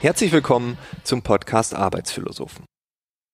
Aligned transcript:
Herzlich 0.00 0.32
willkommen 0.32 0.76
zum 1.04 1.22
Podcast 1.22 1.74
Arbeitsphilosophen. 1.74 2.64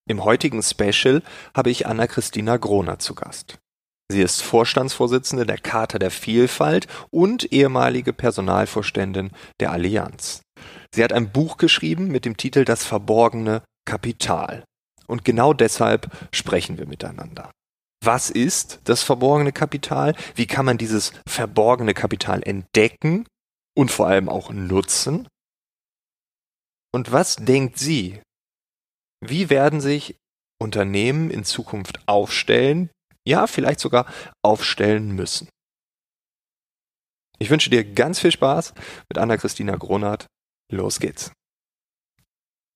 Im 0.07 0.23
heutigen 0.23 0.61
Special 0.61 1.23
habe 1.55 1.71
ich 1.71 1.87
Anna-Christina 1.87 2.57
Groner 2.57 2.99
zu 2.99 3.15
Gast. 3.15 3.57
Sie 4.11 4.21
ist 4.21 4.41
Vorstandsvorsitzende 4.43 5.45
der 5.45 5.57
Charta 5.57 5.97
der 5.97 6.11
Vielfalt 6.11 6.87
und 7.09 7.51
ehemalige 7.51 8.13
Personalvorständin 8.13 9.31
der 9.59 9.71
Allianz. 9.71 10.41
Sie 10.93 11.03
hat 11.03 11.11
ein 11.11 11.31
Buch 11.31 11.57
geschrieben 11.57 12.07
mit 12.07 12.25
dem 12.25 12.37
Titel 12.37 12.65
Das 12.65 12.85
verborgene 12.85 13.63
Kapital. 13.85 14.63
Und 15.07 15.25
genau 15.25 15.53
deshalb 15.53 16.09
sprechen 16.33 16.77
wir 16.77 16.87
miteinander. 16.87 17.51
Was 18.03 18.29
ist 18.29 18.79
das 18.83 19.01
verborgene 19.01 19.51
Kapital? 19.51 20.15
Wie 20.35 20.45
kann 20.45 20.65
man 20.65 20.77
dieses 20.77 21.11
verborgene 21.27 21.93
Kapital 21.93 22.43
entdecken 22.43 23.25
und 23.75 23.91
vor 23.91 24.07
allem 24.07 24.29
auch 24.29 24.51
nutzen? 24.51 25.27
Und 26.93 27.11
was 27.11 27.37
denkt 27.37 27.79
sie? 27.79 28.21
Wie 29.21 29.49
werden 29.49 29.81
sich 29.81 30.15
Unternehmen 30.61 31.31
in 31.31 31.43
Zukunft 31.43 31.99
aufstellen, 32.07 32.89
ja, 33.25 33.47
vielleicht 33.47 33.79
sogar 33.79 34.05
aufstellen 34.41 35.11
müssen? 35.11 35.49
Ich 37.37 37.49
wünsche 37.49 37.69
dir 37.69 37.83
ganz 37.83 38.19
viel 38.19 38.31
Spaß 38.31 38.73
mit 39.09 39.17
Anna-Christina 39.17 39.75
Gronert. 39.75 40.27
Los 40.71 40.99
geht's 40.99 41.31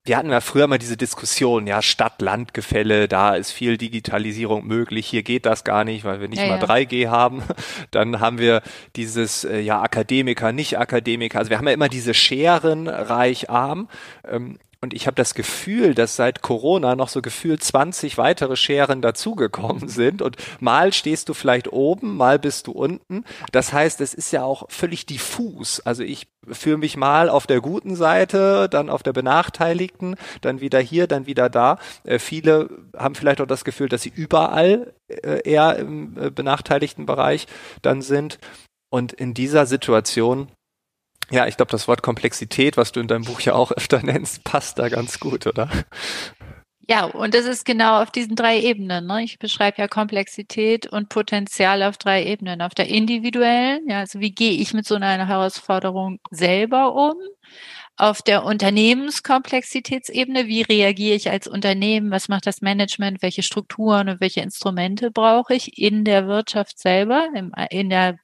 wir 0.10 0.18
hatten 0.18 0.32
ja 0.32 0.42
früher 0.42 0.66
mal 0.66 0.80
diese 0.80 0.98
Diskussion, 0.98 1.68
ja, 1.68 1.84
Stadt-Land-Gefälle, 1.84 3.08
da 3.08 3.36
ist 3.36 3.52
viel 3.52 3.78
Digitalisierung 3.78 4.66
möglich, 4.66 5.06
hier 5.06 5.22
geht 5.22 5.46
das 5.46 5.64
gar 5.64 5.84
nicht, 5.84 6.04
weil 6.04 6.20
wir 6.20 6.28
nicht 6.28 6.42
ja, 6.42 6.48
mal 6.48 6.60
ja. 6.60 6.66
3G 6.66 7.10
haben. 7.10 7.44
Dann 7.92 8.20
haben 8.20 8.40
wir 8.40 8.64
dieses, 8.96 9.44
äh, 9.44 9.60
ja, 9.60 9.82
Akademiker, 9.82 10.52
nicht 10.52 10.80
Akademiker. 10.80 11.38
Also 11.38 11.52
wir 11.52 11.60
haben 11.60 11.68
ja 11.68 11.74
immer 11.74 11.90
diese 11.90 12.14
Scheren, 12.14 12.88
reich, 12.88 13.50
arm. 13.52 13.88
Und 14.82 14.94
ich 14.94 15.08
habe 15.08 15.16
das 15.16 15.34
Gefühl, 15.34 15.94
dass 15.94 16.16
seit 16.16 16.42
Corona 16.42 16.96
noch 16.96 17.10
so 17.10 17.22
gefühlt 17.22 17.62
20 17.62 18.18
weitere 18.18 18.56
Scheren 18.56 19.02
dazugekommen 19.02 19.88
sind. 19.90 20.22
Und 20.22 20.38
mal 20.62 20.94
stehst 20.94 21.28
du 21.28 21.34
vielleicht 21.34 21.72
oben, 21.74 22.16
mal 22.16 22.40
bist 22.40 22.68
du 22.68 22.72
unten. 22.72 23.26
Das 23.52 23.74
heißt, 23.74 24.00
es 24.00 24.14
ist 24.14 24.32
ja 24.32 24.44
auch 24.44 24.70
völlig 24.70 25.06
diffus. 25.06 25.82
Also 25.82 26.04
ich 26.04 26.28
fühle 26.50 26.78
mich 26.78 26.96
mal 26.96 27.30
auf 27.30 27.46
der 27.46 27.60
guten 27.60 27.98
Seite, 27.98 28.70
dann 28.70 28.90
auf 28.90 29.04
der 29.04 29.12
benachteiligten, 29.12 30.16
dann 30.40 30.62
wieder 30.62 30.80
hier, 30.80 31.08
dann 31.08 31.26
wieder 31.26 31.50
da. 31.50 31.78
Äh, 32.06 32.20
viele 32.20 32.70
haben 32.98 33.16
vielleicht 33.16 33.42
auch 33.42 33.48
das 33.48 33.66
Gefühl, 33.66 33.90
dass 33.90 34.04
sie 34.04 34.14
überall 34.16 34.94
äh, 35.10 35.42
eher 35.44 35.76
im 35.78 36.18
äh, 36.18 36.30
benachteiligten 36.32 37.06
Bereich 37.06 37.48
dann 37.82 38.02
sind. 38.02 38.40
Und 38.90 39.12
in 39.12 39.34
dieser 39.34 39.66
Situation 39.66 40.48
ja, 41.32 41.48
ich 41.48 41.58
glaube, 41.58 41.72
das 41.72 41.88
Wort 41.88 42.02
Komplexität, 42.02 42.78
was 42.78 42.92
du 42.92 43.00
in 43.00 43.08
deinem 43.08 43.26
Buch 43.26 43.42
ja 43.42 43.54
auch 43.54 43.72
öfter 43.72 44.00
nennst, 44.04 44.44
passt 44.44 44.80
da 44.80 44.90
ganz 44.90 45.20
gut, 45.20 45.48
oder? 45.48 45.70
Ja, 46.90 47.06
und 47.06 47.36
das 47.36 47.46
ist 47.46 47.66
genau 47.66 48.02
auf 48.02 48.10
diesen 48.10 48.36
drei 48.36 48.60
Ebenen. 48.60 49.06
Ne? 49.06 49.24
Ich 49.24 49.38
beschreibe 49.38 49.80
ja 49.80 49.88
Komplexität 49.88 50.88
und 50.88 51.10
Potenzial 51.10 51.84
auf 51.84 52.00
drei 52.00 52.26
Ebenen. 52.26 52.64
Auf 52.64 52.74
der 52.74 52.88
individuellen, 52.88 53.88
ja, 53.88 54.00
also 54.00 54.20
wie 54.20 54.32
gehe 54.32 54.54
ich 54.54 54.74
mit 54.74 54.88
so 54.88 54.96
einer 54.96 55.28
Herausforderung 55.28 56.20
selber 56.32 56.96
um? 56.96 57.14
Auf 57.96 58.24
der 58.24 58.44
Unternehmenskomplexitätsebene, 58.44 60.48
wie 60.48 60.64
reagiere 60.64 61.16
ich 61.16 61.30
als 61.30 61.48
Unternehmen? 61.48 62.10
Was 62.10 62.28
macht 62.28 62.48
das 62.48 62.62
Management? 62.62 63.22
Welche 63.22 63.44
Strukturen 63.44 64.10
und 64.10 64.20
welche 64.20 64.42
Instrumente 64.42 65.12
brauche 65.12 65.54
ich 65.54 65.78
in 65.78 66.06
der 66.06 66.26
Wirtschaft 66.26 66.80
selber, 66.80 67.28
in 67.70 67.92
der 67.92 68.18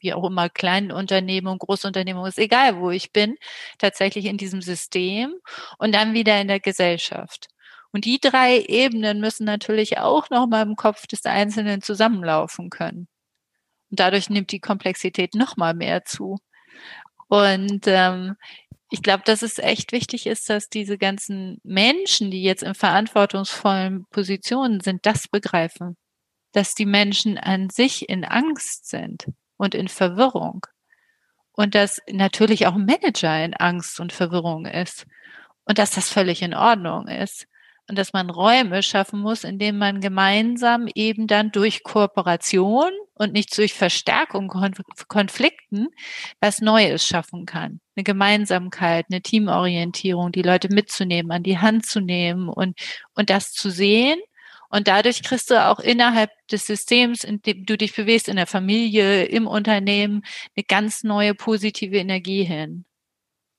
wie 0.00 0.14
auch 0.14 0.24
immer, 0.24 0.48
kleinen 0.48 0.92
Unternehmung, 0.92 1.58
Großunternehmung, 1.58 2.26
ist 2.26 2.38
egal, 2.38 2.78
wo 2.78 2.90
ich 2.90 3.12
bin, 3.12 3.36
tatsächlich 3.78 4.26
in 4.26 4.36
diesem 4.36 4.62
System 4.62 5.34
und 5.78 5.94
dann 5.94 6.14
wieder 6.14 6.40
in 6.40 6.48
der 6.48 6.60
Gesellschaft. 6.60 7.48
Und 7.92 8.04
die 8.04 8.20
drei 8.20 8.60
Ebenen 8.60 9.20
müssen 9.20 9.44
natürlich 9.44 9.98
auch 9.98 10.30
noch 10.30 10.46
mal 10.46 10.62
im 10.62 10.76
Kopf 10.76 11.06
des 11.06 11.24
Einzelnen 11.24 11.82
zusammenlaufen 11.82 12.70
können. 12.70 13.08
Und 13.90 14.00
dadurch 14.00 14.30
nimmt 14.30 14.52
die 14.52 14.60
Komplexität 14.60 15.34
noch 15.34 15.56
mal 15.56 15.74
mehr 15.74 16.04
zu. 16.04 16.38
Und 17.28 17.86
ähm, 17.86 18.36
ich 18.90 19.02
glaube, 19.02 19.22
dass 19.24 19.42
es 19.42 19.58
echt 19.58 19.92
wichtig 19.92 20.26
ist, 20.26 20.48
dass 20.50 20.68
diese 20.68 20.98
ganzen 20.98 21.60
Menschen, 21.62 22.30
die 22.30 22.42
jetzt 22.42 22.62
in 22.62 22.74
verantwortungsvollen 22.74 24.06
Positionen 24.10 24.80
sind, 24.80 25.06
das 25.06 25.28
begreifen. 25.28 25.96
Dass 26.52 26.74
die 26.74 26.86
Menschen 26.86 27.38
an 27.38 27.70
sich 27.70 28.08
in 28.08 28.24
Angst 28.24 28.88
sind 28.88 29.26
und 29.60 29.74
in 29.74 29.88
Verwirrung. 29.88 30.66
Und 31.52 31.74
dass 31.74 32.00
natürlich 32.10 32.66
auch 32.66 32.74
ein 32.74 32.86
Manager 32.86 33.44
in 33.44 33.54
Angst 33.54 34.00
und 34.00 34.12
Verwirrung 34.12 34.64
ist. 34.64 35.06
Und 35.64 35.78
dass 35.78 35.90
das 35.90 36.08
völlig 36.08 36.40
in 36.42 36.54
Ordnung 36.54 37.06
ist. 37.08 37.46
Und 37.86 37.98
dass 37.98 38.12
man 38.12 38.30
Räume 38.30 38.82
schaffen 38.82 39.20
muss, 39.20 39.44
in 39.44 39.58
denen 39.58 39.76
man 39.76 40.00
gemeinsam 40.00 40.88
eben 40.94 41.26
dann 41.26 41.50
durch 41.50 41.82
Kooperation 41.82 42.90
und 43.14 43.32
nicht 43.32 43.56
durch 43.58 43.74
Verstärkung 43.74 44.50
von 44.50 44.72
Konflikten 45.08 45.88
was 46.40 46.60
Neues 46.60 47.04
schaffen 47.04 47.44
kann. 47.44 47.80
Eine 47.96 48.04
Gemeinsamkeit, 48.04 49.06
eine 49.10 49.20
Teamorientierung, 49.20 50.32
die 50.32 50.42
Leute 50.42 50.72
mitzunehmen, 50.72 51.32
an 51.32 51.42
die 51.42 51.58
Hand 51.58 51.84
zu 51.84 52.00
nehmen 52.00 52.48
und, 52.48 52.78
und 53.14 53.28
das 53.28 53.52
zu 53.52 53.70
sehen 53.70 54.20
und 54.70 54.88
dadurch 54.88 55.22
kriegst 55.22 55.50
du 55.50 55.66
auch 55.66 55.80
innerhalb 55.80 56.30
des 56.50 56.64
Systems, 56.64 57.24
in 57.24 57.42
dem 57.42 57.66
du 57.66 57.76
dich 57.76 57.94
bewegst, 57.94 58.28
in 58.28 58.36
der 58.36 58.46
Familie, 58.46 59.24
im 59.24 59.46
Unternehmen, 59.46 60.22
eine 60.56 60.64
ganz 60.64 61.02
neue 61.02 61.34
positive 61.34 61.96
Energie 61.96 62.44
hin. 62.44 62.84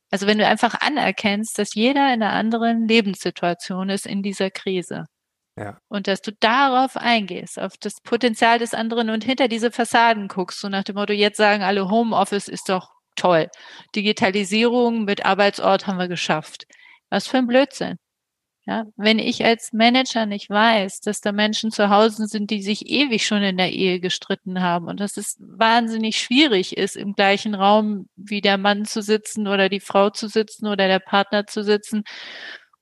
Also 0.10 0.28
wenn 0.28 0.38
du 0.38 0.48
einfach 0.48 0.76
anerkennst, 0.82 1.58
dass 1.60 1.76
jeder 1.76 2.14
in 2.14 2.24
einer 2.24 2.34
anderen 2.34 2.88
Lebenssituation 2.88 3.90
ist 3.90 4.06
in 4.06 4.24
dieser 4.24 4.50
Krise. 4.52 5.06
Ja. 5.58 5.78
Und 5.90 6.08
dass 6.08 6.22
du 6.22 6.32
darauf 6.40 6.96
eingehst, 6.96 7.60
auf 7.60 7.74
das 7.78 7.96
Potenzial 8.02 8.58
des 8.58 8.74
anderen 8.74 9.10
und 9.10 9.24
hinter 9.24 9.50
diese 9.50 9.72
Fassaden 9.72 10.30
guckst, 10.30 10.60
so 10.60 10.70
nach 10.70 10.84
dem 10.84 10.96
Motto, 10.96 11.14
jetzt 11.14 11.38
sagen 11.38 11.64
alle, 11.64 11.90
Homeoffice 11.90 12.48
ist 12.48 12.70
doch 12.70 12.90
toll. 13.18 13.48
Digitalisierung 13.96 15.04
mit 15.04 15.26
Arbeitsort 15.26 15.88
haben 15.88 15.98
wir 15.98 16.08
geschafft. 16.08 16.66
Was 17.10 17.28
für 17.28 17.38
ein 17.38 17.48
Blödsinn. 17.48 17.98
Ja, 18.68 18.86
wenn 18.96 19.18
ich 19.18 19.44
als 19.44 19.74
Manager 19.74 20.28
nicht 20.28 20.48
weiß, 20.50 21.02
dass 21.02 21.20
da 21.20 21.32
Menschen 21.32 21.72
zu 21.72 21.90
Hause 21.90 22.28
sind, 22.28 22.52
die 22.52 22.62
sich 22.62 22.88
ewig 22.88 23.26
schon 23.26 23.42
in 23.42 23.58
der 23.58 23.72
Ehe 23.72 24.00
gestritten 24.00 24.62
haben 24.62 24.86
und 24.88 25.00
dass 25.00 25.18
es 25.18 25.36
wahnsinnig 25.40 26.18
schwierig 26.18 26.78
ist, 26.78 26.96
im 26.96 27.14
gleichen 27.14 27.56
Raum 27.56 28.08
wie 28.16 28.40
der 28.40 28.60
Mann 28.60 28.86
zu 28.86 29.02
sitzen 29.02 29.48
oder 29.48 29.68
die 29.68 29.80
Frau 29.80 30.12
zu 30.12 30.28
sitzen 30.28 30.68
oder 30.68 30.88
der 30.88 31.00
Partner 31.00 31.48
zu 31.48 31.64
sitzen 31.64 32.04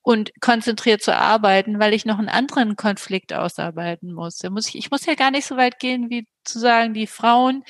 und 0.01 0.31
konzentriert 0.41 1.01
zu 1.01 1.15
arbeiten, 1.15 1.79
weil 1.79 1.93
ich 1.93 2.05
noch 2.05 2.19
einen 2.19 2.29
anderen 2.29 2.75
Konflikt 2.75 3.33
ausarbeiten 3.33 4.13
muss. 4.13 4.37
Da 4.39 4.49
muss 4.49 4.67
ich, 4.69 4.75
ich 4.77 4.91
muss 4.91 5.05
ja 5.05 5.15
gar 5.15 5.31
nicht 5.31 5.45
so 5.45 5.55
weit 5.57 5.79
gehen, 5.79 6.09
wie 6.09 6.27
zu 6.43 6.59
sagen, 6.59 6.93
die 6.93 7.07
Frauen, 7.07 7.63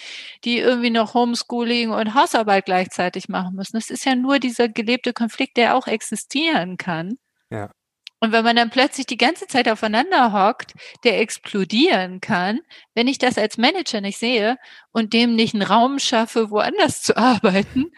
die 0.46 0.58
irgendwie 0.59 0.90
noch 0.90 1.14
Homeschooling 1.14 1.91
und 1.91 2.16
Hausarbeit 2.16 2.66
gleichzeitig 2.66 3.30
machen 3.30 3.56
müssen. 3.56 3.78
Das 3.78 3.90
ist 3.91 4.06
ja 4.06 4.16
nur 4.16 4.40
dieser 4.40 4.68
gelebte 4.70 5.14
Konflikt, 5.14 5.58
der 5.58 5.76
auch 5.76 5.88
existieren 5.88 6.78
kann. 6.78 7.18
Ja. 7.52 7.72
Und 8.22 8.31
wenn 8.34 8.44
man 8.44 8.56
dann 8.56 8.69
plötzlich 8.69 9.06
die 9.06 9.18
ganze 9.18 9.47
Zeit 9.47 9.69
aufeinander 9.69 10.34
hockt, 10.34 10.74
der 11.03 11.19
explodieren 11.19 12.19
kann, 12.19 12.59
wenn 12.94 13.07
ich 13.07 13.18
das 13.18 13.38
als 13.38 13.57
Manager 13.57 14.02
nicht 14.02 14.18
sehe 14.18 14.57
und 14.91 15.13
dem 15.13 15.35
nicht 15.35 15.53
einen 15.53 15.63
Raum 15.63 16.00
schaffe, 16.00 16.50
woanders 16.52 17.02
zu 17.02 17.16
arbeiten, 17.18 17.91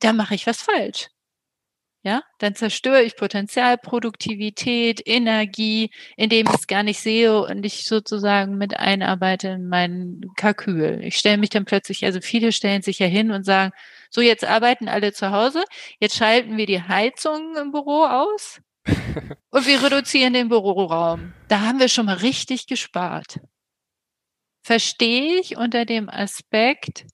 dann 0.00 0.16
mache 0.16 0.34
ich 0.34 0.46
was 0.46 0.62
falsch. 0.62 1.08
Ja, 2.04 2.22
dann 2.38 2.56
zerstöre 2.56 3.02
ich 3.02 3.14
Potenzial, 3.16 3.78
Produktivität, 3.78 5.00
Energie, 5.06 5.90
indem 6.16 6.48
ich 6.48 6.54
es 6.54 6.66
gar 6.66 6.82
nicht 6.82 6.98
sehe 6.98 7.40
und 7.44 7.64
ich 7.64 7.84
sozusagen 7.84 8.58
mit 8.58 8.76
einarbeite 8.76 9.48
in 9.50 9.68
meinen 9.68 10.22
Kalkül. 10.36 11.00
Ich 11.04 11.16
stelle 11.16 11.38
mich 11.38 11.50
dann 11.50 11.64
plötzlich, 11.64 12.04
also 12.04 12.20
viele 12.20 12.50
stellen 12.50 12.82
sich 12.82 12.98
ja 12.98 13.06
hin 13.06 13.30
und 13.30 13.44
sagen, 13.44 13.70
so 14.10 14.20
jetzt 14.20 14.44
arbeiten 14.44 14.88
alle 14.88 15.12
zu 15.12 15.30
Hause, 15.30 15.62
jetzt 16.00 16.16
schalten 16.16 16.56
wir 16.56 16.66
die 16.66 16.82
Heizung 16.82 17.56
im 17.56 17.70
Büro 17.70 18.02
aus 18.04 18.60
und 19.50 19.66
wir 19.66 19.82
reduzieren 19.82 20.32
den 20.32 20.48
Büroraum. 20.48 21.32
Da 21.48 21.60
haben 21.60 21.78
wir 21.78 21.88
schon 21.88 22.06
mal 22.06 22.16
richtig 22.16 22.66
gespart. 22.66 23.40
Verstehe 24.64 25.40
ich 25.40 25.56
unter 25.56 25.84
dem 25.84 26.08
Aspekt, 26.08 27.04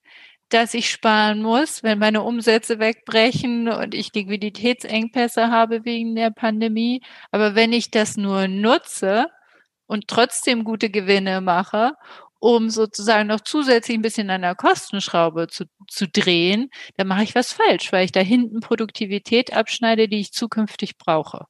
dass 0.51 0.75
ich 0.75 0.91
sparen 0.91 1.43
muss, 1.43 1.83
wenn 1.83 1.99
meine 1.99 2.23
Umsätze 2.23 2.79
wegbrechen 2.79 3.69
und 3.69 3.95
ich 3.95 4.13
Liquiditätsengpässe 4.15 5.51
habe 5.51 5.85
wegen 5.85 6.15
der 6.15 6.31
Pandemie. 6.31 7.03
Aber 7.31 7.55
wenn 7.55 7.73
ich 7.73 7.91
das 7.91 8.17
nur 8.17 8.49
nutze 8.49 9.27
und 9.87 10.09
trotzdem 10.09 10.65
gute 10.65 10.91
Gewinne 10.91 11.41
mache 11.41 11.93
um 12.41 12.71
sozusagen 12.71 13.29
noch 13.29 13.41
zusätzlich 13.41 13.97
ein 13.97 14.03
bisschen 14.03 14.31
an 14.31 14.43
der 14.43 14.55
Kostenschraube 14.55 15.49
zu, 15.49 15.65
zu 15.89 16.09
drehen, 16.09 16.71
dann 16.97 17.09
mache 17.09 17.25
ich 17.25 17.35
was 17.35 17.53
falsch, 17.53 17.93
weil 17.93 18.05
ich 18.05 18.13
da 18.13 18.21
hinten 18.21 18.61
Produktivität 18.61 19.53
abschneide, 19.53 20.09
die 20.09 20.21
ich 20.21 20.33
zukünftig 20.33 20.99
brauche. 20.99 21.47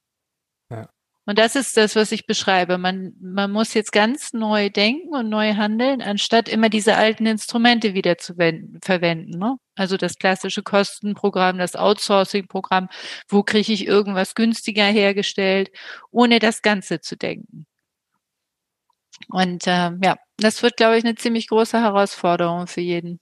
Und 1.29 1.37
das 1.37 1.55
ist 1.55 1.77
das, 1.77 1.95
was 1.95 2.11
ich 2.11 2.25
beschreibe. 2.25 2.79
Man, 2.79 3.13
man 3.21 3.51
muss 3.51 3.75
jetzt 3.75 3.91
ganz 3.91 4.33
neu 4.33 4.71
denken 4.71 5.09
und 5.09 5.29
neu 5.29 5.53
handeln, 5.53 6.01
anstatt 6.01 6.49
immer 6.49 6.69
diese 6.69 6.95
alten 6.95 7.27
Instrumente 7.27 7.93
wieder 7.93 8.17
zu 8.17 8.39
wenden, 8.39 8.79
verwenden. 8.83 9.37
Ne? 9.37 9.57
Also 9.75 9.95
das 9.95 10.15
klassische 10.15 10.63
Kostenprogramm, 10.63 11.59
das 11.59 11.75
Outsourcing-Programm, 11.75 12.89
wo 13.27 13.43
kriege 13.43 13.71
ich 13.71 13.85
irgendwas 13.85 14.33
günstiger 14.33 14.85
hergestellt, 14.85 15.69
ohne 16.09 16.39
das 16.39 16.63
Ganze 16.63 16.99
zu 16.99 17.15
denken. 17.15 17.67
Und 19.27 19.67
äh, 19.67 19.91
ja, 20.03 20.15
das 20.37 20.63
wird, 20.63 20.77
glaube 20.77 20.97
ich, 20.97 21.05
eine 21.05 21.13
ziemlich 21.13 21.47
große 21.47 21.79
Herausforderung 21.79 22.65
für 22.65 22.81
jeden. 22.81 23.19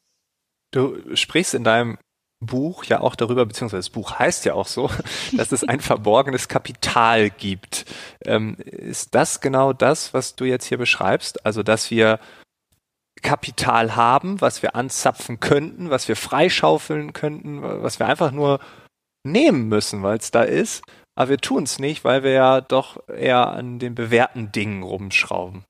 Du 0.71 1.13
sprichst 1.13 1.53
in 1.53 1.65
deinem 1.65 1.97
Buch 2.39 2.83
ja 2.85 2.99
auch 3.01 3.15
darüber, 3.15 3.45
beziehungsweise 3.45 3.79
das 3.79 3.89
Buch 3.89 4.19
heißt 4.19 4.45
ja 4.45 4.53
auch 4.53 4.67
so, 4.67 4.89
dass 5.33 5.51
es 5.51 5.63
ein 5.63 5.79
verborgenes 5.79 6.47
Kapital 6.47 7.29
gibt. 7.29 7.85
Ähm, 8.25 8.55
ist 8.57 9.15
das 9.15 9.41
genau 9.41 9.73
das, 9.73 10.13
was 10.13 10.35
du 10.35 10.45
jetzt 10.45 10.65
hier 10.65 10.77
beschreibst? 10.77 11.45
Also, 11.45 11.63
dass 11.63 11.89
wir 11.91 12.19
Kapital 13.21 13.95
haben, 13.95 14.41
was 14.41 14.61
wir 14.61 14.75
anzapfen 14.75 15.39
könnten, 15.39 15.89
was 15.89 16.07
wir 16.07 16.15
freischaufeln 16.15 17.13
könnten, 17.13 17.61
was 17.61 17.99
wir 17.99 18.07
einfach 18.07 18.31
nur 18.31 18.59
nehmen 19.23 19.67
müssen, 19.67 20.03
weil 20.03 20.17
es 20.17 20.31
da 20.31 20.43
ist, 20.43 20.83
aber 21.15 21.29
wir 21.29 21.37
tun 21.39 21.63
es 21.63 21.79
nicht, 21.79 22.03
weil 22.03 22.23
wir 22.23 22.31
ja 22.31 22.61
doch 22.61 23.07
eher 23.09 23.47
an 23.47 23.79
den 23.79 23.95
bewährten 23.95 24.51
Dingen 24.51 24.83
rumschrauben. 24.83 25.65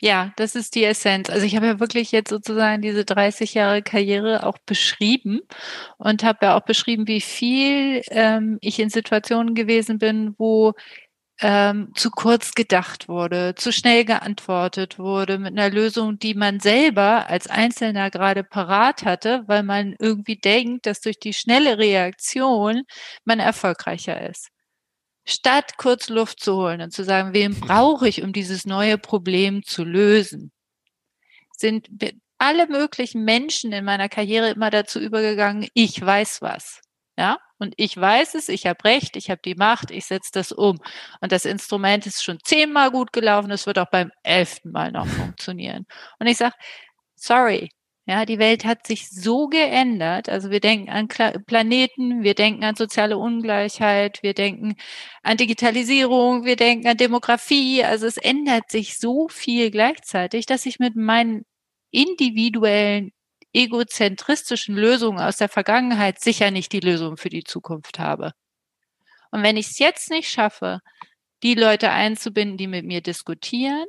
Ja, 0.00 0.32
das 0.36 0.54
ist 0.54 0.76
die 0.76 0.84
Essenz. 0.84 1.28
Also 1.28 1.44
ich 1.44 1.56
habe 1.56 1.66
ja 1.66 1.80
wirklich 1.80 2.12
jetzt 2.12 2.30
sozusagen 2.30 2.82
diese 2.82 3.04
30 3.04 3.54
Jahre 3.54 3.82
Karriere 3.82 4.46
auch 4.46 4.56
beschrieben 4.58 5.40
und 5.98 6.22
habe 6.22 6.38
ja 6.46 6.56
auch 6.56 6.60
beschrieben, 6.64 7.08
wie 7.08 7.20
viel 7.20 8.02
ähm, 8.10 8.58
ich 8.60 8.78
in 8.78 8.90
Situationen 8.90 9.54
gewesen 9.56 9.98
bin, 9.98 10.34
wo 10.38 10.74
ähm, 11.40 11.92
zu 11.96 12.10
kurz 12.10 12.52
gedacht 12.54 13.08
wurde, 13.08 13.54
zu 13.56 13.72
schnell 13.72 14.04
geantwortet 14.04 14.98
wurde 14.98 15.38
mit 15.38 15.52
einer 15.58 15.70
Lösung, 15.70 16.18
die 16.18 16.34
man 16.34 16.60
selber 16.60 17.28
als 17.28 17.48
Einzelner 17.48 18.10
gerade 18.10 18.44
parat 18.44 19.04
hatte, 19.04 19.44
weil 19.48 19.62
man 19.64 19.96
irgendwie 20.00 20.36
denkt, 20.36 20.86
dass 20.86 21.00
durch 21.00 21.20
die 21.20 21.34
schnelle 21.34 21.78
Reaktion 21.78 22.84
man 23.24 23.40
erfolgreicher 23.40 24.28
ist 24.30 24.50
statt 25.28 25.76
kurz 25.76 26.08
Luft 26.08 26.40
zu 26.40 26.56
holen 26.56 26.80
und 26.80 26.92
zu 26.92 27.04
sagen, 27.04 27.34
wen 27.34 27.58
brauche 27.58 28.08
ich, 28.08 28.22
um 28.22 28.32
dieses 28.32 28.64
neue 28.64 28.98
Problem 28.98 29.62
zu 29.62 29.84
lösen, 29.84 30.50
sind 31.52 31.88
alle 32.38 32.66
möglichen 32.66 33.24
Menschen 33.24 33.72
in 33.72 33.84
meiner 33.84 34.08
Karriere 34.08 34.50
immer 34.50 34.70
dazu 34.70 35.00
übergegangen, 35.00 35.68
ich 35.74 36.00
weiß 36.04 36.40
was. 36.40 36.80
Ja, 37.18 37.38
und 37.58 37.74
ich 37.76 37.96
weiß 37.96 38.36
es, 38.36 38.48
ich 38.48 38.66
habe 38.66 38.84
recht, 38.84 39.16
ich 39.16 39.28
habe 39.28 39.40
die 39.44 39.56
Macht, 39.56 39.90
ich 39.90 40.06
setze 40.06 40.30
das 40.32 40.52
um. 40.52 40.78
Und 41.20 41.32
das 41.32 41.44
Instrument 41.44 42.06
ist 42.06 42.22
schon 42.22 42.38
zehnmal 42.44 42.92
gut 42.92 43.12
gelaufen, 43.12 43.50
es 43.50 43.66
wird 43.66 43.78
auch 43.80 43.90
beim 43.90 44.12
elften 44.22 44.70
Mal 44.70 44.92
noch 44.92 45.06
funktionieren. 45.08 45.84
Und 46.20 46.28
ich 46.28 46.36
sage, 46.36 46.54
sorry, 47.16 47.70
ja, 48.08 48.24
die 48.24 48.38
Welt 48.38 48.64
hat 48.64 48.86
sich 48.86 49.10
so 49.10 49.48
geändert. 49.48 50.30
Also 50.30 50.50
wir 50.50 50.60
denken 50.60 50.88
an 50.88 51.08
Planeten, 51.08 52.22
wir 52.22 52.34
denken 52.34 52.64
an 52.64 52.74
soziale 52.74 53.18
Ungleichheit, 53.18 54.22
wir 54.22 54.32
denken 54.32 54.76
an 55.22 55.36
Digitalisierung, 55.36 56.46
wir 56.46 56.56
denken 56.56 56.88
an 56.88 56.96
Demografie. 56.96 57.84
Also 57.84 58.06
es 58.06 58.16
ändert 58.16 58.70
sich 58.70 58.98
so 58.98 59.28
viel 59.28 59.70
gleichzeitig, 59.70 60.46
dass 60.46 60.64
ich 60.64 60.78
mit 60.78 60.96
meinen 60.96 61.44
individuellen 61.90 63.12
egozentristischen 63.52 64.74
Lösungen 64.74 65.20
aus 65.20 65.36
der 65.36 65.50
Vergangenheit 65.50 66.18
sicher 66.18 66.50
nicht 66.50 66.72
die 66.72 66.80
Lösung 66.80 67.18
für 67.18 67.28
die 67.28 67.44
Zukunft 67.44 67.98
habe. 67.98 68.32
Und 69.30 69.42
wenn 69.42 69.58
ich 69.58 69.66
es 69.66 69.78
jetzt 69.78 70.10
nicht 70.10 70.30
schaffe, 70.30 70.80
die 71.42 71.54
Leute 71.54 71.90
einzubinden, 71.90 72.56
die 72.56 72.68
mit 72.68 72.86
mir 72.86 73.02
diskutieren, 73.02 73.86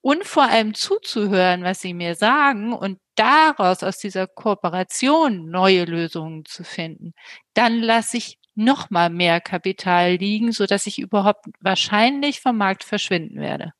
und 0.00 0.24
vor 0.24 0.42
allem 0.42 0.74
zuzuhören, 0.74 1.64
was 1.64 1.80
sie 1.80 1.94
mir 1.94 2.14
sagen 2.14 2.74
und 2.74 2.98
daraus 3.16 3.82
aus 3.82 3.98
dieser 3.98 4.26
Kooperation 4.26 5.50
neue 5.50 5.84
Lösungen 5.84 6.44
zu 6.44 6.64
finden, 6.64 7.14
dann 7.54 7.80
lasse 7.80 8.16
ich 8.18 8.38
noch 8.54 8.90
mal 8.90 9.10
mehr 9.10 9.40
Kapital 9.40 10.14
liegen, 10.16 10.52
so 10.52 10.66
dass 10.66 10.86
ich 10.86 10.98
überhaupt 10.98 11.46
wahrscheinlich 11.60 12.40
vom 12.40 12.56
Markt 12.56 12.84
verschwinden 12.84 13.40
werde. 13.40 13.72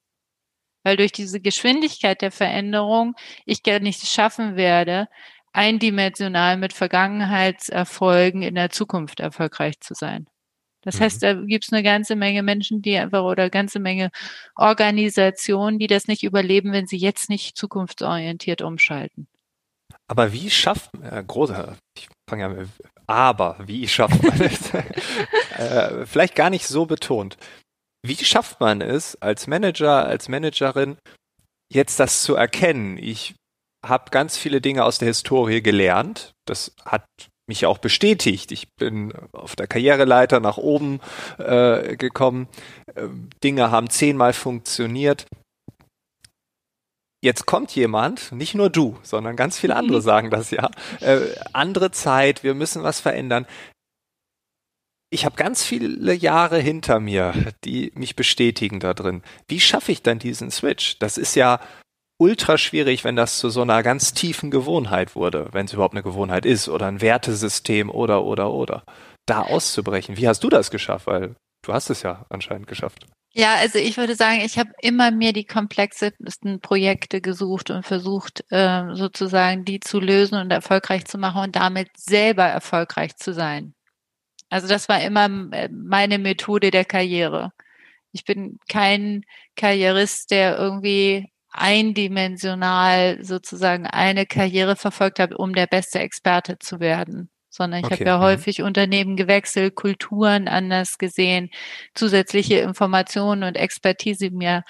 Weil 0.84 0.96
durch 0.96 1.12
diese 1.12 1.40
Geschwindigkeit 1.40 2.22
der 2.22 2.32
Veränderung 2.32 3.14
ich 3.46 3.62
gar 3.62 3.80
nicht 3.80 4.06
schaffen 4.06 4.56
werde, 4.56 5.08
eindimensional 5.52 6.56
mit 6.58 6.72
Vergangenheitserfolgen 6.72 8.42
in 8.42 8.54
der 8.56 8.70
Zukunft 8.70 9.20
erfolgreich 9.20 9.80
zu 9.80 9.94
sein. 9.94 10.26
Das 10.84 11.00
heißt, 11.00 11.22
mhm. 11.22 11.26
da 11.26 11.34
gibt 11.34 11.64
es 11.64 11.72
eine 11.72 11.82
ganze 11.82 12.16
Menge 12.16 12.42
Menschen, 12.42 12.82
die 12.82 12.96
einfach 12.96 13.22
oder 13.22 13.50
ganze 13.50 13.78
Menge 13.78 14.10
Organisationen, 14.54 15.78
die 15.78 15.86
das 15.86 16.06
nicht 16.06 16.22
überleben, 16.22 16.72
wenn 16.72 16.86
sie 16.86 16.98
jetzt 16.98 17.28
nicht 17.28 17.56
zukunftsorientiert 17.56 18.62
umschalten. 18.62 19.26
Aber 20.06 20.32
wie 20.32 20.50
schafft 20.50 20.90
äh, 21.02 21.22
große, 21.26 21.76
ich 21.96 22.08
fange 22.28 22.42
ja 22.42 22.48
mit, 22.48 22.68
aber 23.06 23.56
wie 23.64 23.88
schafft 23.88 24.22
man 24.22 24.40
es? 24.40 24.74
äh, 25.58 26.06
vielleicht 26.06 26.34
gar 26.34 26.50
nicht 26.50 26.66
so 26.66 26.86
betont. 26.86 27.36
Wie 28.06 28.16
schafft 28.16 28.60
man 28.60 28.80
es 28.82 29.16
als 29.22 29.46
Manager, 29.46 30.06
als 30.06 30.28
Managerin, 30.28 30.98
jetzt 31.72 32.00
das 32.00 32.22
zu 32.22 32.34
erkennen? 32.34 32.98
Ich 32.98 33.34
habe 33.84 34.10
ganz 34.10 34.36
viele 34.36 34.60
Dinge 34.60 34.84
aus 34.84 34.98
der 34.98 35.08
Historie 35.08 35.62
gelernt. 35.62 36.32
Das 36.46 36.74
hat 36.84 37.04
mich 37.46 37.66
auch 37.66 37.78
bestätigt. 37.78 38.52
Ich 38.52 38.74
bin 38.74 39.12
auf 39.32 39.56
der 39.56 39.66
Karriereleiter 39.66 40.40
nach 40.40 40.56
oben 40.56 41.00
äh, 41.38 41.96
gekommen. 41.96 42.48
Äh, 42.94 43.08
Dinge 43.42 43.70
haben 43.70 43.90
zehnmal 43.90 44.32
funktioniert. 44.32 45.26
Jetzt 47.22 47.46
kommt 47.46 47.74
jemand, 47.74 48.32
nicht 48.32 48.54
nur 48.54 48.68
du, 48.68 48.98
sondern 49.02 49.34
ganz 49.34 49.58
viele 49.58 49.76
andere 49.76 49.98
mhm. 49.98 50.02
sagen 50.02 50.30
das 50.30 50.50
ja. 50.50 50.70
Äh, 51.00 51.20
andere 51.52 51.90
Zeit, 51.90 52.44
wir 52.44 52.54
müssen 52.54 52.82
was 52.82 53.00
verändern. 53.00 53.46
Ich 55.10 55.24
habe 55.24 55.36
ganz 55.36 55.64
viele 55.64 56.12
Jahre 56.12 56.58
hinter 56.58 56.98
mir, 56.98 57.32
die 57.64 57.92
mich 57.94 58.16
bestätigen 58.16 58.80
da 58.80 58.94
drin. 58.94 59.22
Wie 59.48 59.60
schaffe 59.60 59.92
ich 59.92 60.02
dann 60.02 60.18
diesen 60.18 60.50
Switch? 60.50 60.98
Das 60.98 61.16
ist 61.18 61.34
ja 61.36 61.60
ultra 62.24 62.56
schwierig, 62.56 63.04
wenn 63.04 63.16
das 63.16 63.38
zu 63.38 63.50
so 63.50 63.60
einer 63.60 63.82
ganz 63.82 64.14
tiefen 64.14 64.50
Gewohnheit 64.50 65.14
wurde, 65.14 65.48
wenn 65.52 65.66
es 65.66 65.74
überhaupt 65.74 65.92
eine 65.92 66.02
Gewohnheit 66.02 66.46
ist 66.46 66.70
oder 66.70 66.86
ein 66.86 67.02
Wertesystem 67.02 67.90
oder 67.90 68.24
oder 68.24 68.50
oder. 68.50 68.82
Da 69.26 69.42
auszubrechen. 69.42 70.16
Wie 70.16 70.26
hast 70.26 70.42
du 70.42 70.48
das 70.48 70.70
geschafft? 70.70 71.06
Weil 71.06 71.36
du 71.62 71.74
hast 71.74 71.90
es 71.90 72.02
ja 72.02 72.24
anscheinend 72.30 72.66
geschafft. 72.66 73.06
Ja, 73.34 73.56
also 73.56 73.78
ich 73.78 73.98
würde 73.98 74.14
sagen, 74.14 74.40
ich 74.40 74.58
habe 74.58 74.70
immer 74.80 75.10
mehr 75.10 75.34
die 75.34 75.44
komplexesten 75.44 76.60
Projekte 76.60 77.20
gesucht 77.20 77.68
und 77.70 77.84
versucht, 77.84 78.44
äh, 78.50 78.94
sozusagen 78.94 79.66
die 79.66 79.80
zu 79.80 80.00
lösen 80.00 80.38
und 80.38 80.50
erfolgreich 80.50 81.04
zu 81.04 81.18
machen 81.18 81.42
und 81.42 81.56
damit 81.56 81.88
selber 81.96 82.44
erfolgreich 82.44 83.16
zu 83.16 83.34
sein. 83.34 83.74
Also 84.48 84.66
das 84.68 84.88
war 84.88 85.02
immer 85.02 85.26
äh, 85.52 85.68
meine 85.70 86.18
Methode 86.18 86.70
der 86.70 86.86
Karriere. 86.86 87.50
Ich 88.12 88.24
bin 88.24 88.58
kein 88.68 89.24
Karrierist, 89.56 90.30
der 90.30 90.56
irgendwie 90.56 91.28
eindimensional 91.54 93.22
sozusagen 93.22 93.86
eine 93.86 94.26
Karriere 94.26 94.76
verfolgt 94.76 95.20
habe, 95.20 95.36
um 95.36 95.54
der 95.54 95.66
beste 95.66 96.00
Experte 96.00 96.58
zu 96.58 96.80
werden, 96.80 97.30
sondern 97.48 97.80
ich 97.80 97.86
okay. 97.86 97.94
habe 97.94 98.04
ja 98.04 98.18
mhm. 98.18 98.22
häufig 98.22 98.62
Unternehmen 98.62 99.16
gewechselt, 99.16 99.76
Kulturen 99.76 100.48
anders 100.48 100.98
gesehen, 100.98 101.50
zusätzliche 101.94 102.58
Informationen 102.58 103.44
und 103.44 103.56
Expertise 103.56 104.30
mir 104.30 104.64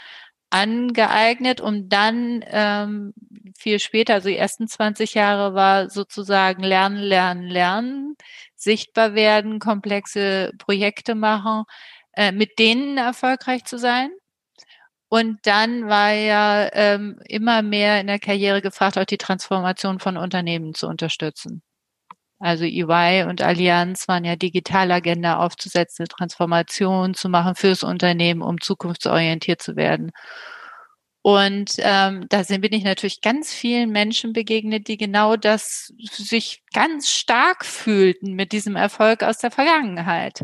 angeeignet, 0.51 1.61
um 1.61 1.89
dann 1.89 2.45
ähm, 2.47 3.15
viel 3.59 3.79
später, 3.81 4.15
also 4.15 4.29
die 4.29 4.37
ersten 4.37 4.69
20 4.69 5.15
Jahre 5.15 5.55
war 5.55 5.91
sozusagen 5.91 6.63
lernen, 6.63 6.99
lernen, 6.99 7.49
lernen, 7.49 8.15
sichtbar 8.55 9.15
werden, 9.15 9.59
komplexe 9.59 10.53
Projekte 10.59 11.15
machen, 11.15 11.65
äh, 12.13 12.31
mit 12.31 12.59
denen 12.59 12.99
erfolgreich 12.99 13.65
zu 13.65 13.79
sein. 13.79 14.11
Und 15.15 15.39
dann 15.47 15.87
war 15.87 16.11
ja 16.11 16.69
ähm, 16.73 17.21
immer 17.29 17.63
mehr 17.63 18.01
in 18.01 18.09
der 18.09 18.19
Karriere 18.19 18.61
gefragt, 18.61 18.99
auch 18.99 19.05
die 19.05 19.17
Transformation 19.17 20.01
von 20.01 20.17
Unternehmen 20.17 20.75
zu 20.75 20.89
unterstützen. 20.89 21.63
Also 22.41 22.65
EY 22.65 23.25
und 23.29 23.41
Allianz 23.41 24.09
waren 24.09 24.25
ja 24.25 24.35
Digitalagenda 24.35 25.39
aufzusetzen, 25.39 26.03
eine 26.03 26.09
Transformation 26.09 27.15
zu 27.15 27.29
machen 27.29 27.55
fürs 27.55 27.85
Unternehmen, 27.85 28.43
um 28.43 28.61
zukunftsorientiert 28.61 29.63
zu 29.63 29.77
werden. 29.77 30.11
Und 31.23 31.77
ähm, 31.79 32.27
da 32.29 32.43
sind 32.43 32.63
bin 32.63 32.73
ich 32.73 32.83
natürlich 32.83 33.21
ganz 33.21 33.53
vielen 33.55 33.91
Menschen 33.91 34.33
begegnet, 34.33 34.89
die 34.89 34.97
genau 34.97 35.37
das 35.37 35.93
sich 36.11 36.65
ganz 36.73 37.09
stark 37.09 37.65
fühlten 37.65 38.33
mit 38.33 38.51
diesem 38.51 38.75
Erfolg 38.75 39.23
aus 39.23 39.39
der 39.39 39.53
Vergangenheit 39.53 40.41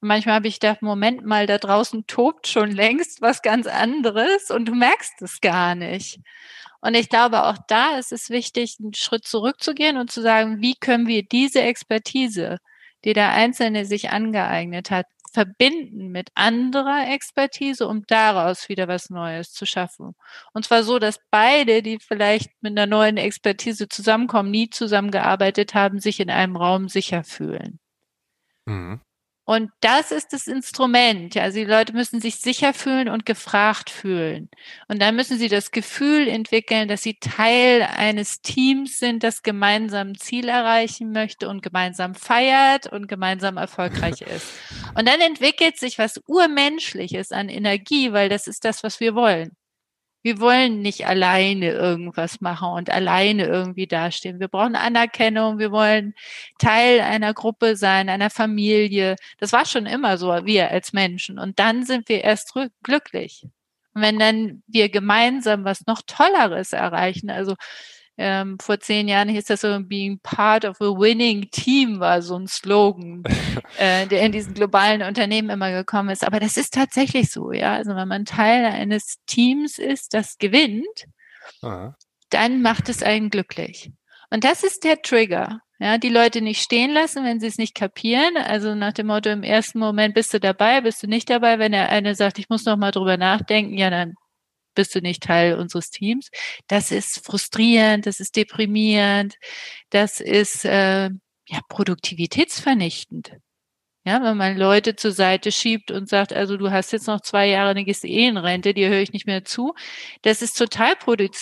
manchmal 0.00 0.36
habe 0.36 0.48
ich 0.48 0.60
gedacht, 0.60 0.82
Moment 0.82 1.24
mal, 1.24 1.46
da 1.46 1.58
draußen 1.58 2.06
tobt 2.06 2.46
schon 2.46 2.70
längst 2.70 3.20
was 3.22 3.42
ganz 3.42 3.66
anderes 3.66 4.50
und 4.50 4.66
du 4.66 4.74
merkst 4.74 5.22
es 5.22 5.40
gar 5.40 5.74
nicht. 5.74 6.20
Und 6.80 6.94
ich 6.94 7.08
glaube, 7.08 7.44
auch 7.44 7.58
da 7.68 7.98
ist 7.98 8.12
es 8.12 8.30
wichtig, 8.30 8.76
einen 8.80 8.94
Schritt 8.94 9.26
zurückzugehen 9.26 9.98
und 9.98 10.10
zu 10.10 10.22
sagen, 10.22 10.60
wie 10.62 10.74
können 10.74 11.06
wir 11.06 11.22
diese 11.22 11.60
Expertise, 11.62 12.58
die 13.04 13.12
der 13.12 13.32
Einzelne 13.32 13.84
sich 13.84 14.10
angeeignet 14.10 14.90
hat, 14.90 15.06
verbinden 15.32 16.08
mit 16.08 16.30
anderer 16.34 17.08
Expertise, 17.12 17.86
um 17.86 18.04
daraus 18.06 18.68
wieder 18.68 18.88
was 18.88 19.10
Neues 19.10 19.52
zu 19.52 19.64
schaffen. 19.64 20.14
Und 20.52 20.64
zwar 20.64 20.82
so, 20.82 20.98
dass 20.98 21.20
beide, 21.30 21.82
die 21.82 21.98
vielleicht 22.00 22.50
mit 22.62 22.72
einer 22.72 22.86
neuen 22.86 23.16
Expertise 23.16 23.88
zusammenkommen, 23.88 24.50
nie 24.50 24.70
zusammengearbeitet 24.70 25.74
haben, 25.74 26.00
sich 26.00 26.20
in 26.20 26.30
einem 26.30 26.56
Raum 26.56 26.88
sicher 26.88 27.22
fühlen. 27.24 27.78
Mhm. 28.66 29.00
Und 29.50 29.72
das 29.80 30.12
ist 30.12 30.32
das 30.32 30.46
Instrument. 30.46 31.36
Also 31.36 31.58
die 31.58 31.64
Leute 31.64 31.92
müssen 31.92 32.20
sich 32.20 32.36
sicher 32.36 32.72
fühlen 32.72 33.08
und 33.08 33.26
gefragt 33.26 33.90
fühlen. 33.90 34.48
Und 34.86 35.02
dann 35.02 35.16
müssen 35.16 35.38
sie 35.38 35.48
das 35.48 35.72
Gefühl 35.72 36.28
entwickeln, 36.28 36.86
dass 36.86 37.02
sie 37.02 37.14
Teil 37.18 37.82
eines 37.82 38.42
Teams 38.42 39.00
sind, 39.00 39.24
das 39.24 39.42
gemeinsam 39.42 40.10
ein 40.10 40.14
Ziel 40.14 40.48
erreichen 40.48 41.10
möchte 41.10 41.48
und 41.48 41.62
gemeinsam 41.62 42.14
feiert 42.14 42.86
und 42.92 43.08
gemeinsam 43.08 43.56
erfolgreich 43.56 44.20
ist. 44.36 44.46
Und 44.96 45.08
dann 45.08 45.20
entwickelt 45.20 45.80
sich 45.80 45.98
was 45.98 46.22
Urmenschliches 46.28 47.32
an 47.32 47.48
Energie, 47.48 48.12
weil 48.12 48.28
das 48.28 48.46
ist 48.46 48.64
das, 48.64 48.84
was 48.84 49.00
wir 49.00 49.16
wollen. 49.16 49.56
Wir 50.22 50.38
wollen 50.40 50.82
nicht 50.82 51.06
alleine 51.06 51.70
irgendwas 51.70 52.40
machen 52.40 52.68
und 52.72 52.90
alleine 52.90 53.46
irgendwie 53.46 53.86
dastehen. 53.86 54.38
Wir 54.40 54.48
brauchen 54.48 54.76
Anerkennung. 54.76 55.58
Wir 55.58 55.72
wollen 55.72 56.14
Teil 56.58 57.00
einer 57.00 57.32
Gruppe 57.32 57.76
sein, 57.76 58.08
einer 58.08 58.30
Familie. 58.30 59.16
Das 59.38 59.52
war 59.52 59.64
schon 59.64 59.86
immer 59.86 60.18
so, 60.18 60.28
wir 60.44 60.70
als 60.70 60.92
Menschen. 60.92 61.38
Und 61.38 61.58
dann 61.58 61.84
sind 61.84 62.08
wir 62.08 62.22
erst 62.22 62.52
glücklich. 62.82 63.46
Und 63.94 64.02
wenn 64.02 64.18
dann 64.18 64.62
wir 64.66 64.88
gemeinsam 64.90 65.64
was 65.64 65.86
noch 65.86 66.02
Tolleres 66.06 66.72
erreichen, 66.72 67.30
also 67.30 67.54
ähm, 68.20 68.58
vor 68.60 68.78
zehn 68.80 69.08
Jahren 69.08 69.30
hieß 69.30 69.46
das 69.46 69.62
so, 69.62 69.80
being 69.80 70.20
part 70.22 70.66
of 70.66 70.78
a 70.80 70.84
winning 70.84 71.50
team 71.50 72.00
war 72.00 72.20
so 72.20 72.36
ein 72.36 72.46
Slogan, 72.46 73.22
äh, 73.78 74.06
der 74.06 74.20
in 74.20 74.32
diesen 74.32 74.52
globalen 74.52 75.00
Unternehmen 75.00 75.48
immer 75.48 75.72
gekommen 75.72 76.10
ist. 76.10 76.26
Aber 76.26 76.38
das 76.38 76.58
ist 76.58 76.74
tatsächlich 76.74 77.30
so, 77.30 77.50
ja. 77.50 77.72
Also 77.72 77.96
wenn 77.96 78.08
man 78.08 78.26
Teil 78.26 78.66
eines 78.66 79.16
Teams 79.26 79.78
ist, 79.78 80.12
das 80.12 80.36
gewinnt, 80.36 81.06
Aha. 81.62 81.96
dann 82.28 82.60
macht 82.60 82.90
es 82.90 83.02
einen 83.02 83.30
glücklich. 83.30 83.90
Und 84.30 84.44
das 84.44 84.62
ist 84.64 84.84
der 84.84 85.00
Trigger. 85.00 85.60
Ja, 85.78 85.96
die 85.96 86.10
Leute 86.10 86.42
nicht 86.42 86.60
stehen 86.60 86.90
lassen, 86.92 87.24
wenn 87.24 87.40
sie 87.40 87.46
es 87.46 87.56
nicht 87.56 87.74
kapieren. 87.74 88.36
Also 88.36 88.74
nach 88.74 88.92
dem 88.92 89.06
Motto, 89.06 89.30
im 89.30 89.42
ersten 89.42 89.78
Moment 89.78 90.14
bist 90.14 90.34
du 90.34 90.38
dabei, 90.38 90.82
bist 90.82 91.02
du 91.02 91.06
nicht 91.06 91.30
dabei. 91.30 91.58
Wenn 91.58 91.72
der 91.72 91.88
eine 91.88 92.14
sagt, 92.14 92.38
ich 92.38 92.50
muss 92.50 92.66
noch 92.66 92.76
mal 92.76 92.90
drüber 92.90 93.16
nachdenken, 93.16 93.78
ja, 93.78 93.88
dann 93.88 94.14
bist 94.80 94.94
du 94.94 95.02
nicht 95.02 95.22
Teil 95.22 95.56
unseres 95.56 95.90
Teams. 95.90 96.30
Das 96.66 96.90
ist 96.90 97.24
frustrierend, 97.26 98.06
das 98.06 98.18
ist 98.18 98.34
deprimierend, 98.36 99.36
das 99.90 100.20
ist 100.20 100.64
äh, 100.64 101.10
ja 101.48 101.60
produktivitätsvernichtend. 101.68 103.32
Ja, 104.06 104.22
wenn 104.22 104.38
man 104.38 104.56
Leute 104.56 104.96
zur 104.96 105.12
Seite 105.12 105.52
schiebt 105.52 105.90
und 105.90 106.08
sagt, 106.08 106.32
also 106.32 106.56
du 106.56 106.70
hast 106.70 106.92
jetzt 106.92 107.06
noch 107.06 107.20
zwei 107.20 107.48
Jahre 107.48 107.70
eine 107.70 107.84
gehst 107.84 108.04
eh 108.04 108.28
in 108.28 108.38
dir 108.74 108.88
höre 108.88 109.02
ich 109.02 109.12
nicht 109.12 109.26
mehr 109.26 109.44
zu, 109.44 109.74
das 110.22 110.40
ist 110.40 110.56
total 110.56 110.94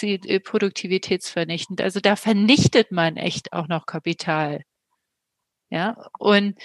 äh, 0.03 0.41
produktivitätsvernichtend. 0.41 1.81
Also 1.81 2.01
da 2.01 2.17
vernichtet 2.17 2.91
man 2.91 3.17
echt 3.17 3.53
auch 3.53 3.69
noch 3.69 3.87
Kapital. 3.87 4.63
Ja, 5.71 5.97
und 6.19 6.59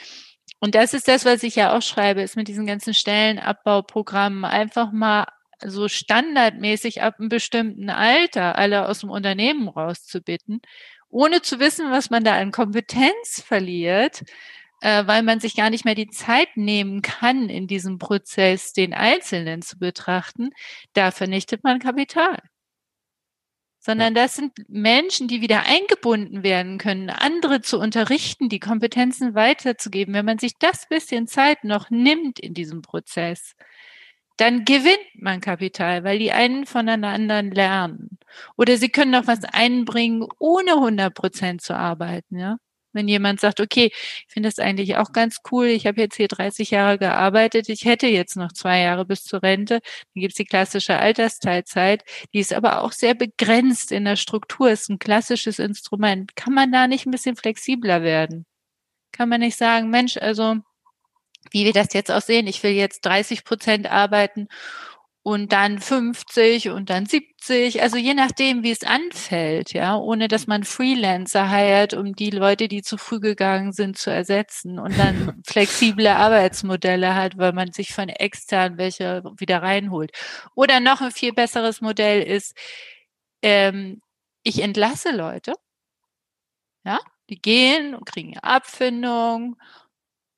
und 0.60 0.76
das 0.76 0.94
ist 0.94 1.08
das, 1.10 1.26
was 1.26 1.44
ich 1.44 1.56
ja 1.56 1.78
auch 1.78 1.82
schreibe, 1.82 2.22
ist 2.22 2.38
mit 2.38 2.48
diesen 2.48 2.66
ganzen 2.66 2.94
Stellenabbauprogrammen 2.94 4.46
einfach 4.46 4.92
mal 4.94 5.26
so 5.62 5.88
standardmäßig 5.88 7.02
ab 7.02 7.20
einem 7.20 7.30
bestimmten 7.30 7.90
Alter 7.90 8.58
alle 8.58 8.88
aus 8.88 9.00
dem 9.00 9.10
Unternehmen 9.10 9.68
rauszubitten, 9.68 10.62
ohne 11.10 11.42
zu 11.42 11.60
wissen, 11.60 11.92
was 11.92 12.10
man 12.10 12.24
da 12.24 12.36
an 12.36 12.52
Kompetenz 12.52 13.42
verliert, 13.46 14.24
äh, 14.82 15.08
weil 15.08 15.24
man 15.24 15.40
sich 15.40 15.56
gar 15.56 15.70
nicht 15.70 15.86
mehr 15.86 15.96
die 15.96 16.10
Zeit 16.10 16.58
nehmen 16.58 17.02
kann, 17.02 17.50
in 17.50 17.68
diesem 17.68 18.00
Prozess 18.00 18.74
den 18.74 18.94
Einzelnen 18.94 19.62
zu 19.62 19.80
betrachten, 19.80 20.50
da 20.94 21.12
vernichtet 21.12 21.64
man 21.64 21.80
Kapital. 21.80 22.38
Sondern 23.80 24.14
das 24.16 24.36
sind 24.36 24.54
Menschen, 24.70 25.28
die 25.28 25.42
wieder 25.42 25.66
eingebunden 25.66 26.44
werden 26.44 26.78
können, 26.78 27.10
andere 27.10 27.62
zu 27.62 27.80
unterrichten, 27.80 28.50
die 28.50 28.60
Kompetenzen 28.60 29.36
weiterzugeben. 29.36 30.14
Wenn 30.14 30.26
man 30.26 30.40
sich 30.40 30.54
das 30.58 30.88
bisschen 30.88 31.28
Zeit 31.28 31.64
noch 31.66 31.90
nimmt 31.90 32.40
in 32.40 32.54
diesem 32.54 32.82
Prozess, 32.82 33.56
dann 34.44 34.66
gewinnt 34.66 35.00
man 35.16 35.40
Kapital, 35.40 36.04
weil 36.04 36.20
die 36.20 36.34
einen 36.34 36.66
voneinander 36.66 37.42
lernen. 37.44 38.20
Oder 38.58 38.76
sie 38.78 38.90
können 38.90 39.12
noch 39.12 39.26
was 39.26 39.46
einbringen, 39.46 40.28
ohne 40.38 40.74
100 40.74 41.14
Prozent 41.14 41.62
zu 41.62 41.76
arbeiten, 41.76 42.38
ja. 42.38 42.58
Wenn 42.92 43.08
jemand 43.08 43.40
sagt, 43.40 43.62
okay, 43.62 43.92
ich 43.94 44.26
finde 44.28 44.50
das 44.50 44.60
eigentlich 44.60 44.98
auch 44.98 45.14
ganz 45.14 45.38
cool, 45.52 45.68
ich 45.68 45.88
habe 45.88 46.02
jetzt 46.02 46.18
hier 46.18 46.28
30 46.28 46.72
Jahre 46.72 46.98
gearbeitet, 47.00 47.70
ich 47.70 47.86
hätte 47.86 48.08
jetzt 48.08 48.36
noch 48.36 48.52
zwei 48.52 48.82
Jahre 48.82 49.06
bis 49.06 49.24
zur 49.24 49.42
Rente, 49.42 49.80
dann 50.14 50.22
gibt's 50.22 50.36
die 50.36 50.46
klassische 50.46 50.98
Altersteilzeit, 51.00 52.04
die 52.34 52.40
ist 52.40 52.54
aber 52.54 52.82
auch 52.82 52.92
sehr 52.92 53.16
begrenzt 53.16 53.94
in 53.94 54.04
der 54.04 54.18
Struktur, 54.18 54.70
ist 54.72 54.90
ein 54.90 55.00
klassisches 55.00 55.58
Instrument. 55.58 56.36
Kann 56.36 56.54
man 56.54 56.72
da 56.72 56.88
nicht 56.88 57.06
ein 57.06 57.12
bisschen 57.12 57.38
flexibler 57.38 58.04
werden? 58.04 58.46
Kann 59.14 59.30
man 59.30 59.40
nicht 59.42 59.58
sagen, 59.58 59.90
Mensch, 59.90 60.18
also 60.18 60.58
wie 61.52 61.66
wir 61.66 61.74
das 61.74 61.94
jetzt 61.94 62.12
auch 62.12 62.22
sehen. 62.22 62.48
Ich 62.48 62.64
will 62.64 62.72
jetzt 62.72 63.02
30 63.06 63.44
Prozent 63.46 63.90
arbeiten 63.90 64.48
und 65.24 65.54
dann 65.54 65.80
50 65.80 66.70
und 66.70 66.90
dann 66.90 67.06
70, 67.06 67.82
also 67.82 67.96
je 67.98 68.14
nachdem, 68.14 68.62
wie 68.64 68.72
es 68.72 68.84
anfällt, 68.84 69.72
ja, 69.72 69.96
ohne 69.96 70.28
dass 70.28 70.48
man 70.48 70.66
Freelancer 70.66 71.50
heiert, 71.50 71.94
um 71.94 72.14
die 72.14 72.30
Leute, 72.30 72.68
die 72.68 72.82
zu 72.82 72.98
früh 72.98 73.22
gegangen 73.22 73.72
sind, 73.72 73.98
zu 73.98 74.12
ersetzen 74.12 74.80
und 74.80 74.98
dann 75.00 75.42
flexible 75.48 76.08
Arbeitsmodelle 76.08 77.16
hat, 77.16 77.38
weil 77.38 77.54
man 77.54 77.72
sich 77.72 77.94
von 77.94 78.10
extern 78.10 78.78
welche 78.78 79.24
wieder 79.38 79.62
reinholt. 79.62 80.12
Oder 80.56 80.82
noch 80.82 81.00
ein 81.00 81.12
viel 81.12 81.32
besseres 81.32 81.80
Modell 81.80 82.22
ist, 82.22 82.58
ähm, 83.42 84.02
ich 84.44 84.62
entlasse 84.62 85.16
Leute, 85.16 85.54
ja, 86.86 87.00
die 87.30 87.42
gehen 87.42 87.96
und 87.96 88.06
kriegen 88.06 88.38
Abfindung 88.40 89.56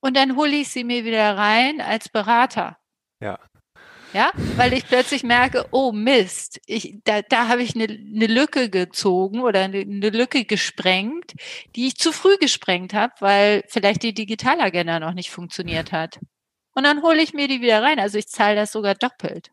und 0.06 0.16
dann 0.16 0.36
hole 0.36 0.56
ich 0.56 0.70
sie 0.70 0.84
mir 0.84 1.04
wieder 1.04 1.36
rein 1.36 1.82
als 1.82 2.10
Berater. 2.10 2.78
Ja. 3.20 3.40
Ja, 4.14 4.32
weil 4.56 4.74
ich 4.74 4.88
plötzlich 4.88 5.24
merke, 5.24 5.66
oh 5.72 5.92
Mist, 5.92 6.62
ich, 6.68 7.00
da, 7.04 7.24
da 7.24 7.48
habe 7.48 7.64
ich 7.64 7.74
eine, 7.76 7.86
eine 7.86 8.28
Lücke 8.28 8.70
gezogen 8.70 9.42
oder 9.42 9.62
eine, 9.62 9.80
eine 9.80 10.12
Lücke 10.12 10.46
gesprengt, 10.46 11.34
die 11.76 11.88
ich 11.88 11.98
zu 11.98 12.12
früh 12.12 12.38
gesprengt 12.38 12.94
habe, 12.94 13.14
weil 13.20 13.64
vielleicht 13.68 14.04
die 14.04 14.14
Digitalagenda 14.14 15.00
noch 15.00 15.14
nicht 15.14 15.32
funktioniert 15.32 15.92
hat. 15.92 16.20
Und 16.76 16.84
dann 16.84 17.02
hole 17.02 17.22
ich 17.22 17.34
mir 17.34 17.48
die 17.48 17.62
wieder 17.62 17.82
rein. 17.82 18.00
Also 18.00 18.20
ich 18.20 18.28
zahle 18.28 18.56
das 18.56 18.72
sogar 18.72 18.94
doppelt. 18.94 19.50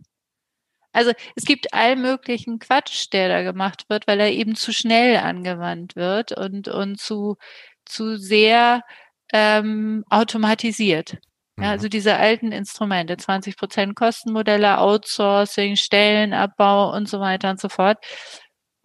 Also 0.93 1.13
es 1.35 1.45
gibt 1.47 1.73
all 1.73 1.97
möglichen 1.97 2.59
Quatsch, 2.59 3.09
der 3.11 3.31
da 3.31 3.43
gemacht 3.43 3.87
wird, 3.89 4.07
weil 4.07 4.21
er 4.21 4.31
eben 4.31 4.55
zu 4.55 4.73
schnell 4.73 5.17
angewandt 5.17 5.97
wird 5.97 6.33
und, 6.33 6.69
und 6.69 7.01
zu, 7.01 7.37
zu 7.87 8.19
sehr 8.19 8.83
ähm, 9.33 10.05
automatisiert. 10.11 11.19
Ja, 11.59 11.71
also 11.71 11.89
diese 11.89 12.17
alten 12.17 12.51
Instrumente, 12.51 13.17
20 13.17 13.57
Prozent 13.57 13.95
Kostenmodelle, 13.95 14.79
Outsourcing, 14.79 15.77
Stellenabbau 15.77 16.95
und 16.95 17.09
so 17.09 17.21
weiter 17.21 17.51
und 17.51 17.61
so 17.61 17.69
fort. 17.69 17.99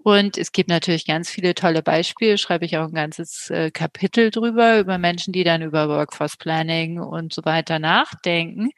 Und 0.04 0.38
es 0.38 0.52
gibt 0.52 0.70
natürlich 0.70 1.06
ganz 1.06 1.30
viele 1.30 1.54
tolle 1.56 1.82
Beispiele, 1.84 2.38
schreibe 2.38 2.66
ich 2.66 2.78
auch 2.78 2.88
ein 2.88 2.94
ganzes 2.94 3.50
äh, 3.50 3.72
Kapitel 3.72 4.32
drüber, 4.32 4.80
über 4.80 4.98
Menschen, 4.98 5.34
die 5.34 5.44
dann 5.44 5.62
über 5.62 5.90
Workforce 5.90 6.38
Planning 6.38 7.00
und 7.00 7.34
so 7.34 7.44
weiter 7.46 7.80
nachdenken. 7.80 8.70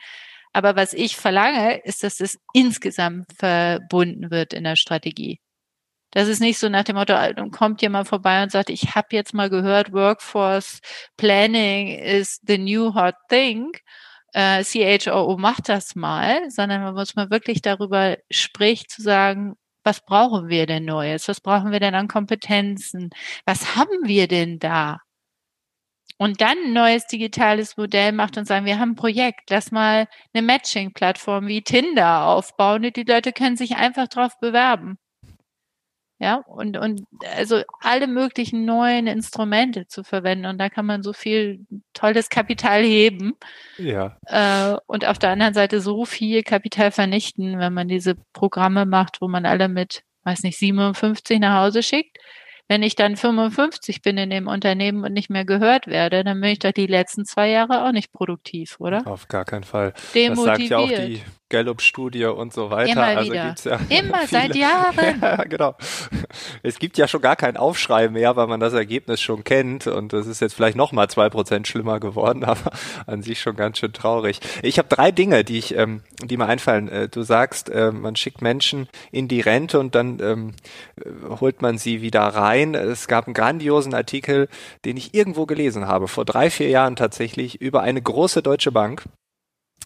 Aber 0.53 0.75
was 0.75 0.93
ich 0.93 1.17
verlange, 1.17 1.77
ist, 1.83 2.03
dass 2.03 2.19
es 2.19 2.39
insgesamt 2.53 3.27
verbunden 3.37 4.31
wird 4.31 4.53
in 4.53 4.63
der 4.63 4.75
Strategie. 4.75 5.39
Das 6.11 6.27
ist 6.27 6.39
nicht 6.39 6.57
so 6.59 6.69
nach 6.69 6.83
dem 6.83 6.95
Motto, 6.95 7.13
kommt 7.51 7.81
jemand 7.81 8.07
vorbei 8.07 8.41
und 8.43 8.51
sagt, 8.51 8.69
ich 8.69 8.95
habe 8.95 9.07
jetzt 9.11 9.33
mal 9.33 9.49
gehört, 9.49 9.93
Workforce 9.93 10.81
Planning 11.17 11.99
is 11.99 12.39
the 12.47 12.57
new 12.57 12.93
hot 12.95 13.15
thing. 13.29 13.71
Äh, 14.33 14.63
CHOO 14.63 15.37
macht 15.37 15.69
das 15.69 15.95
mal, 15.95 16.49
sondern 16.49 16.81
man 16.83 16.93
muss 16.95 17.15
mal 17.15 17.29
wirklich 17.29 17.61
darüber 17.61 18.17
spricht, 18.31 18.91
zu 18.91 19.01
sagen, 19.01 19.55
was 19.83 20.01
brauchen 20.05 20.49
wir 20.49 20.65
denn 20.67 20.85
Neues? 20.85 21.27
Was 21.27 21.41
brauchen 21.41 21.71
wir 21.71 21.79
denn 21.79 21.95
an 21.95 22.07
Kompetenzen? 22.07 23.09
Was 23.45 23.75
haben 23.75 24.07
wir 24.07 24.27
denn 24.27 24.59
da? 24.59 24.99
Und 26.17 26.41
dann 26.41 26.57
ein 26.65 26.73
neues 26.73 27.07
digitales 27.07 27.77
Modell 27.77 28.11
macht 28.11 28.37
und 28.37 28.45
sagen, 28.45 28.65
wir 28.65 28.77
haben 28.77 28.91
ein 28.91 28.95
Projekt, 28.95 29.49
lass 29.49 29.71
mal 29.71 30.07
eine 30.33 30.45
Matching-Plattform 30.45 31.47
wie 31.47 31.61
Tinder 31.61 32.25
aufbauen 32.27 32.91
die 32.93 33.03
Leute 33.03 33.31
können 33.31 33.55
sich 33.57 33.77
einfach 33.77 34.07
drauf 34.09 34.37
bewerben. 34.39 34.97
Ja, 36.21 36.43
und, 36.47 36.75
und 36.75 37.03
also 37.37 37.61
alle 37.79 38.05
möglichen 38.05 38.65
neuen 38.65 39.07
Instrumente 39.07 39.87
zu 39.87 40.03
verwenden. 40.03 40.47
Und 40.47 40.57
da 40.57 40.69
kann 40.69 40.85
man 40.85 41.01
so 41.01 41.13
viel 41.13 41.65
tolles 41.93 42.29
Kapital 42.29 42.83
heben. 42.83 43.35
Ja. 43.77 44.17
Äh, 44.25 44.77
und 44.85 45.05
auf 45.05 45.17
der 45.17 45.29
anderen 45.29 45.53
Seite 45.53 45.79
so 45.79 46.03
viel 46.03 46.43
Kapital 46.43 46.91
vernichten, 46.91 47.57
wenn 47.57 47.73
man 47.73 47.87
diese 47.87 48.15
Programme 48.33 48.85
macht, 48.85 49.21
wo 49.21 49.29
man 49.29 49.45
alle 49.45 49.69
mit 49.69 50.03
weiß 50.23 50.43
nicht, 50.43 50.57
57 50.57 51.39
nach 51.39 51.63
Hause 51.63 51.83
schickt. 51.83 52.17
Wenn 52.69 52.83
ich 52.83 52.95
dann 52.95 53.17
55 53.17 54.03
bin 54.03 54.19
in 54.19 54.29
dem 54.29 54.47
Unternehmen 54.47 55.03
und 55.03 55.11
nicht 55.11 55.31
mehr 55.31 55.43
gehört 55.43 55.87
werde, 55.87 56.23
dann 56.23 56.39
bin 56.39 56.51
ich 56.51 56.59
doch 56.59 56.71
die 56.71 56.85
letzten 56.85 57.25
zwei 57.25 57.49
Jahre 57.49 57.83
auch 57.83 57.91
nicht 57.91 58.13
produktiv, 58.13 58.75
oder? 58.77 59.07
Auf 59.07 59.27
gar 59.27 59.43
keinen 59.43 59.63
Fall. 59.63 59.93
Demotiviert. 60.13 60.37
Das 60.37 60.45
sagt 60.45 60.69
ja 60.69 60.77
auch 60.77 60.87
die 60.87 61.23
Gallup-Studie 61.49 62.25
und 62.25 62.53
so 62.53 62.69
weiter. 62.69 62.91
Immer 62.91 63.03
also 63.05 63.31
wieder. 63.31 63.45
gibt's 63.47 63.63
ja 63.63 63.79
Immer 63.89 64.27
seit 64.27 64.55
Jahren. 64.55 64.99
Ja, 65.21 65.43
genau. 65.45 65.75
Es 66.63 66.79
gibt 66.79 66.97
ja 66.97 67.07
schon 67.07 67.21
gar 67.21 67.35
kein 67.35 67.57
Aufschrei 67.57 68.09
mehr, 68.09 68.35
weil 68.35 68.47
man 68.47 68.59
das 68.59 68.73
Ergebnis 68.73 69.21
schon 69.21 69.43
kennt 69.43 69.87
und 69.87 70.13
das 70.13 70.27
ist 70.27 70.41
jetzt 70.41 70.53
vielleicht 70.53 70.77
noch 70.77 70.91
mal 70.91 71.09
zwei 71.09 71.29
Prozent 71.29 71.67
schlimmer 71.67 71.99
geworden, 71.99 72.43
aber 72.45 72.71
an 73.05 73.21
sich 73.21 73.41
schon 73.41 73.55
ganz 73.55 73.79
schön 73.79 73.93
traurig. 73.93 74.39
Ich 74.63 74.77
habe 74.77 74.89
drei 74.89 75.11
Dinge, 75.11 75.43
die 75.43 75.57
ich, 75.57 75.75
ähm, 75.75 76.01
die 76.23 76.37
mir 76.37 76.47
einfallen. 76.47 76.89
Äh, 76.89 77.09
du 77.09 77.23
sagst, 77.23 77.69
äh, 77.69 77.91
man 77.91 78.15
schickt 78.15 78.41
Menschen 78.41 78.87
in 79.11 79.27
die 79.27 79.41
Rente 79.41 79.79
und 79.79 79.95
dann 79.95 80.19
ähm, 80.21 80.53
äh, 81.03 81.09
holt 81.39 81.61
man 81.61 81.77
sie 81.77 82.01
wieder 82.01 82.21
rein. 82.21 82.75
Es 82.75 83.07
gab 83.07 83.27
einen 83.27 83.33
grandiosen 83.33 83.93
Artikel, 83.93 84.47
den 84.85 84.97
ich 84.97 85.13
irgendwo 85.13 85.45
gelesen 85.45 85.87
habe, 85.87 86.07
vor 86.07 86.25
drei, 86.25 86.49
vier 86.49 86.69
Jahren 86.69 86.95
tatsächlich, 86.95 87.61
über 87.61 87.81
eine 87.81 88.01
große 88.01 88.41
deutsche 88.41 88.71
Bank 88.71 89.03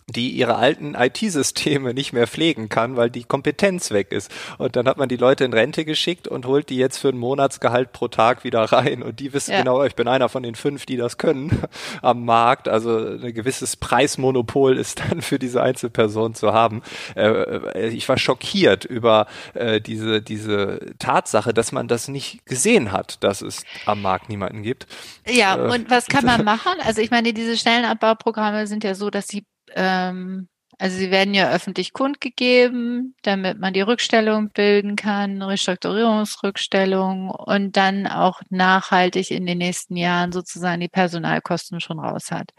die 0.08 0.30
ihre 0.32 0.56
alten 0.56 0.96
IT-Systeme 0.96 1.94
nicht 1.94 2.14
mehr 2.14 2.28
pflegen 2.28 2.70
kann, 2.70 2.96
weil 2.96 3.10
die 3.10 3.24
Kompetenz 3.24 3.92
weg 3.92 4.12
ist. 4.12 4.32
Und 4.58 4.76
dann 4.76 4.88
hat 4.88 4.98
man 4.98 5.10
die 5.10 5.18
Leute 5.18 5.46
in 5.46 5.54
Rente 5.54 5.86
geschickt 5.86 6.28
und 6.28 6.46
holt 6.46 6.70
die 6.70 6.78
jetzt 6.78 6.98
für 6.98 7.10
ein 7.10 7.18
Monatsgehalt 7.18 7.92
pro 7.92 8.08
Tag 8.08 8.44
wieder 8.44 8.64
rein. 8.64 9.02
Und 9.04 9.20
die 9.20 9.34
wissen 9.34 9.52
ja. 9.52 9.60
genau, 9.60 9.84
ich 9.84 9.96
bin 9.96 10.08
einer 10.08 10.30
von 10.30 10.44
den 10.44 10.56
fünf, 10.56 10.86
die 10.86 10.98
das 10.98 11.18
können 11.18 11.64
am 12.02 12.26
Markt. 12.26 12.68
Also 12.68 12.98
ein 12.98 13.34
gewisses 13.34 13.76
Preismonopol 13.76 14.78
ist 14.78 15.02
dann 15.10 15.22
für 15.22 15.40
diese 15.40 15.62
Einzelperson 15.62 16.36
zu 16.36 16.54
haben. 16.54 16.82
Äh, 17.16 17.90
ich 17.90 18.08
war 18.10 18.18
schockiert 18.18 18.86
über 18.86 19.28
äh, 19.54 19.80
diese, 19.80 20.22
diese 20.22 20.80
Tatsache, 21.00 21.54
dass 21.54 21.72
man 21.72 21.88
das 21.88 22.08
nicht 22.08 22.46
gesehen 22.46 22.92
hat, 22.92 23.24
dass 23.24 23.42
es 23.42 23.64
am 23.86 24.02
Markt 24.02 24.30
niemanden 24.30 24.64
gibt. 24.64 24.88
Ja, 25.28 25.56
äh, 25.56 25.72
und 25.72 25.90
was 25.90 26.08
kann 26.08 26.26
man 26.26 26.44
machen? 26.44 26.74
Also 26.84 27.02
ich 27.02 27.12
meine, 27.12 27.34
diese 27.34 27.58
Stellenabbauprogramme 27.58 28.68
sind 28.68 28.84
ja 28.84 28.96
so, 28.96 29.10
dass 29.10 29.28
sie 29.28 29.46
ähm, 29.76 30.48
also 30.80 30.98
sie 30.98 31.12
werden 31.12 31.34
ja 31.34 31.52
öffentlich 31.52 31.94
kundgegeben, 31.94 33.16
damit 33.22 33.60
man 33.60 33.74
die 33.74 33.82
Rückstellung 33.82 34.50
bilden 34.50 34.96
kann, 34.96 35.42
Restrukturierungsrückstellung 35.42 37.30
und 37.30 37.78
dann 37.78 38.08
auch 38.08 38.42
nachhaltig 38.50 39.32
in 39.32 39.46
den 39.46 39.60
nächsten 39.60 39.96
Jahren 39.96 40.32
sozusagen 40.32 40.82
die 40.82 40.90
Personalkosten 40.90 41.80
schon 41.80 42.00
raus 42.00 42.32
hat. 42.32 42.52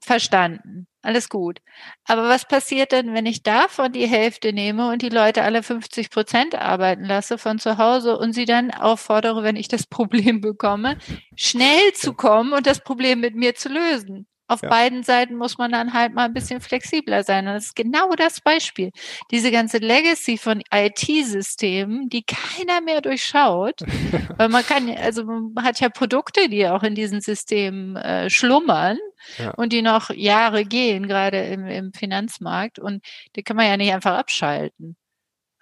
Verstanden. 0.00 0.86
Alles 1.02 1.28
gut. 1.28 1.60
Aber 2.04 2.28
was 2.28 2.46
passiert 2.46 2.92
denn, 2.92 3.14
wenn 3.14 3.26
ich 3.26 3.42
davon 3.42 3.92
die 3.92 4.06
Hälfte 4.06 4.52
nehme 4.52 4.90
und 4.90 5.02
die 5.02 5.08
Leute 5.08 5.42
alle 5.42 5.62
50 5.62 6.10
Prozent 6.10 6.54
arbeiten 6.54 7.04
lasse 7.04 7.38
von 7.38 7.58
zu 7.58 7.78
Hause 7.78 8.18
und 8.18 8.32
sie 8.32 8.44
dann 8.44 8.70
auffordere, 8.70 9.42
wenn 9.42 9.56
ich 9.56 9.68
das 9.68 9.86
Problem 9.88 10.40
bekomme, 10.40 10.96
schnell 11.36 11.92
zu 11.94 12.14
kommen 12.14 12.52
und 12.52 12.66
das 12.66 12.80
Problem 12.80 13.20
mit 13.20 13.34
mir 13.34 13.54
zu 13.54 13.68
lösen? 13.68 14.26
Auf 14.46 14.62
ja. 14.62 14.68
beiden 14.68 15.02
Seiten 15.02 15.36
muss 15.36 15.56
man 15.56 15.72
dann 15.72 15.94
halt 15.94 16.14
mal 16.14 16.26
ein 16.26 16.34
bisschen 16.34 16.60
flexibler 16.60 17.22
sein. 17.22 17.46
Und 17.46 17.54
das 17.54 17.66
ist 17.66 17.76
genau 17.76 18.10
das 18.14 18.40
Beispiel. 18.40 18.90
Diese 19.30 19.50
ganze 19.50 19.78
Legacy 19.78 20.36
von 20.36 20.62
IT-Systemen, 20.72 22.08
die 22.10 22.24
keiner 22.24 22.80
mehr 22.82 23.00
durchschaut. 23.00 23.80
weil 24.36 24.48
man 24.48 24.64
kann, 24.64 24.90
also 24.90 25.24
man 25.24 25.64
hat 25.64 25.80
ja 25.80 25.88
Produkte, 25.88 26.48
die 26.48 26.68
auch 26.68 26.82
in 26.82 26.94
diesen 26.94 27.20
Systemen 27.20 27.96
äh, 27.96 28.28
schlummern 28.28 28.98
ja. 29.38 29.50
und 29.52 29.72
die 29.72 29.82
noch 29.82 30.10
Jahre 30.10 30.64
gehen, 30.64 31.08
gerade 31.08 31.38
im, 31.44 31.66
im 31.66 31.92
Finanzmarkt. 31.92 32.78
Und 32.78 33.04
die 33.36 33.42
kann 33.42 33.56
man 33.56 33.66
ja 33.66 33.76
nicht 33.76 33.92
einfach 33.92 34.18
abschalten 34.18 34.96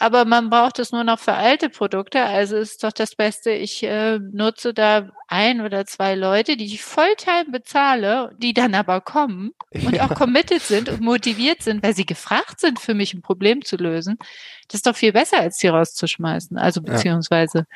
aber 0.02 0.24
man 0.24 0.50
braucht 0.50 0.80
es 0.80 0.90
nur 0.90 1.04
noch 1.04 1.20
für 1.20 1.34
alte 1.34 1.68
Produkte. 1.68 2.24
Also 2.24 2.56
ist 2.56 2.82
doch 2.82 2.90
das 2.90 3.14
Beste, 3.14 3.52
ich 3.52 3.84
äh, 3.84 4.18
nutze 4.18 4.74
da 4.74 5.10
ein 5.28 5.60
oder 5.60 5.86
zwei 5.86 6.16
Leute, 6.16 6.56
die 6.56 6.64
ich 6.64 6.82
Volltime 6.82 7.52
bezahle, 7.52 8.34
die 8.38 8.52
dann 8.52 8.74
aber 8.74 9.00
kommen 9.00 9.52
und 9.72 9.94
ja. 9.94 10.04
auch 10.04 10.14
committed 10.16 10.60
sind 10.60 10.88
und 10.88 11.00
motiviert 11.02 11.62
sind, 11.62 11.84
weil 11.84 11.94
sie 11.94 12.04
gefragt 12.04 12.58
sind, 12.58 12.80
für 12.80 12.94
mich 12.94 13.14
ein 13.14 13.22
Problem 13.22 13.64
zu 13.64 13.76
lösen. 13.76 14.18
Das 14.66 14.78
ist 14.78 14.86
doch 14.88 14.96
viel 14.96 15.12
besser, 15.12 15.38
als 15.38 15.58
die 15.58 15.68
rauszuschmeißen. 15.68 16.58
Also 16.58 16.82
beziehungsweise, 16.82 17.66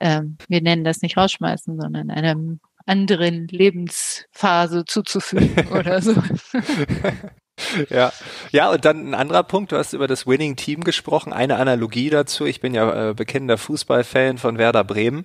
ja. 0.00 0.18
ähm, 0.18 0.38
wir 0.46 0.62
nennen 0.62 0.84
das 0.84 1.02
nicht 1.02 1.16
rausschmeißen, 1.16 1.80
sondern 1.80 2.12
einem 2.12 2.60
anderen 2.86 3.48
Lebensphase 3.48 4.84
zuzufügen 4.84 5.68
oder 5.72 6.00
so. 6.00 6.14
Ja, 7.90 8.12
ja, 8.52 8.70
und 8.70 8.84
dann 8.84 9.10
ein 9.10 9.14
anderer 9.14 9.42
Punkt, 9.42 9.72
du 9.72 9.76
hast 9.76 9.92
über 9.92 10.06
das 10.06 10.26
Winning 10.26 10.56
Team 10.56 10.84
gesprochen, 10.84 11.32
eine 11.32 11.56
Analogie 11.56 12.10
dazu. 12.10 12.46
Ich 12.46 12.60
bin 12.60 12.74
ja 12.74 13.10
äh, 13.10 13.14
bekennender 13.14 13.58
Fußballfan 13.58 14.38
von 14.38 14.58
Werder 14.58 14.84
Bremen 14.84 15.24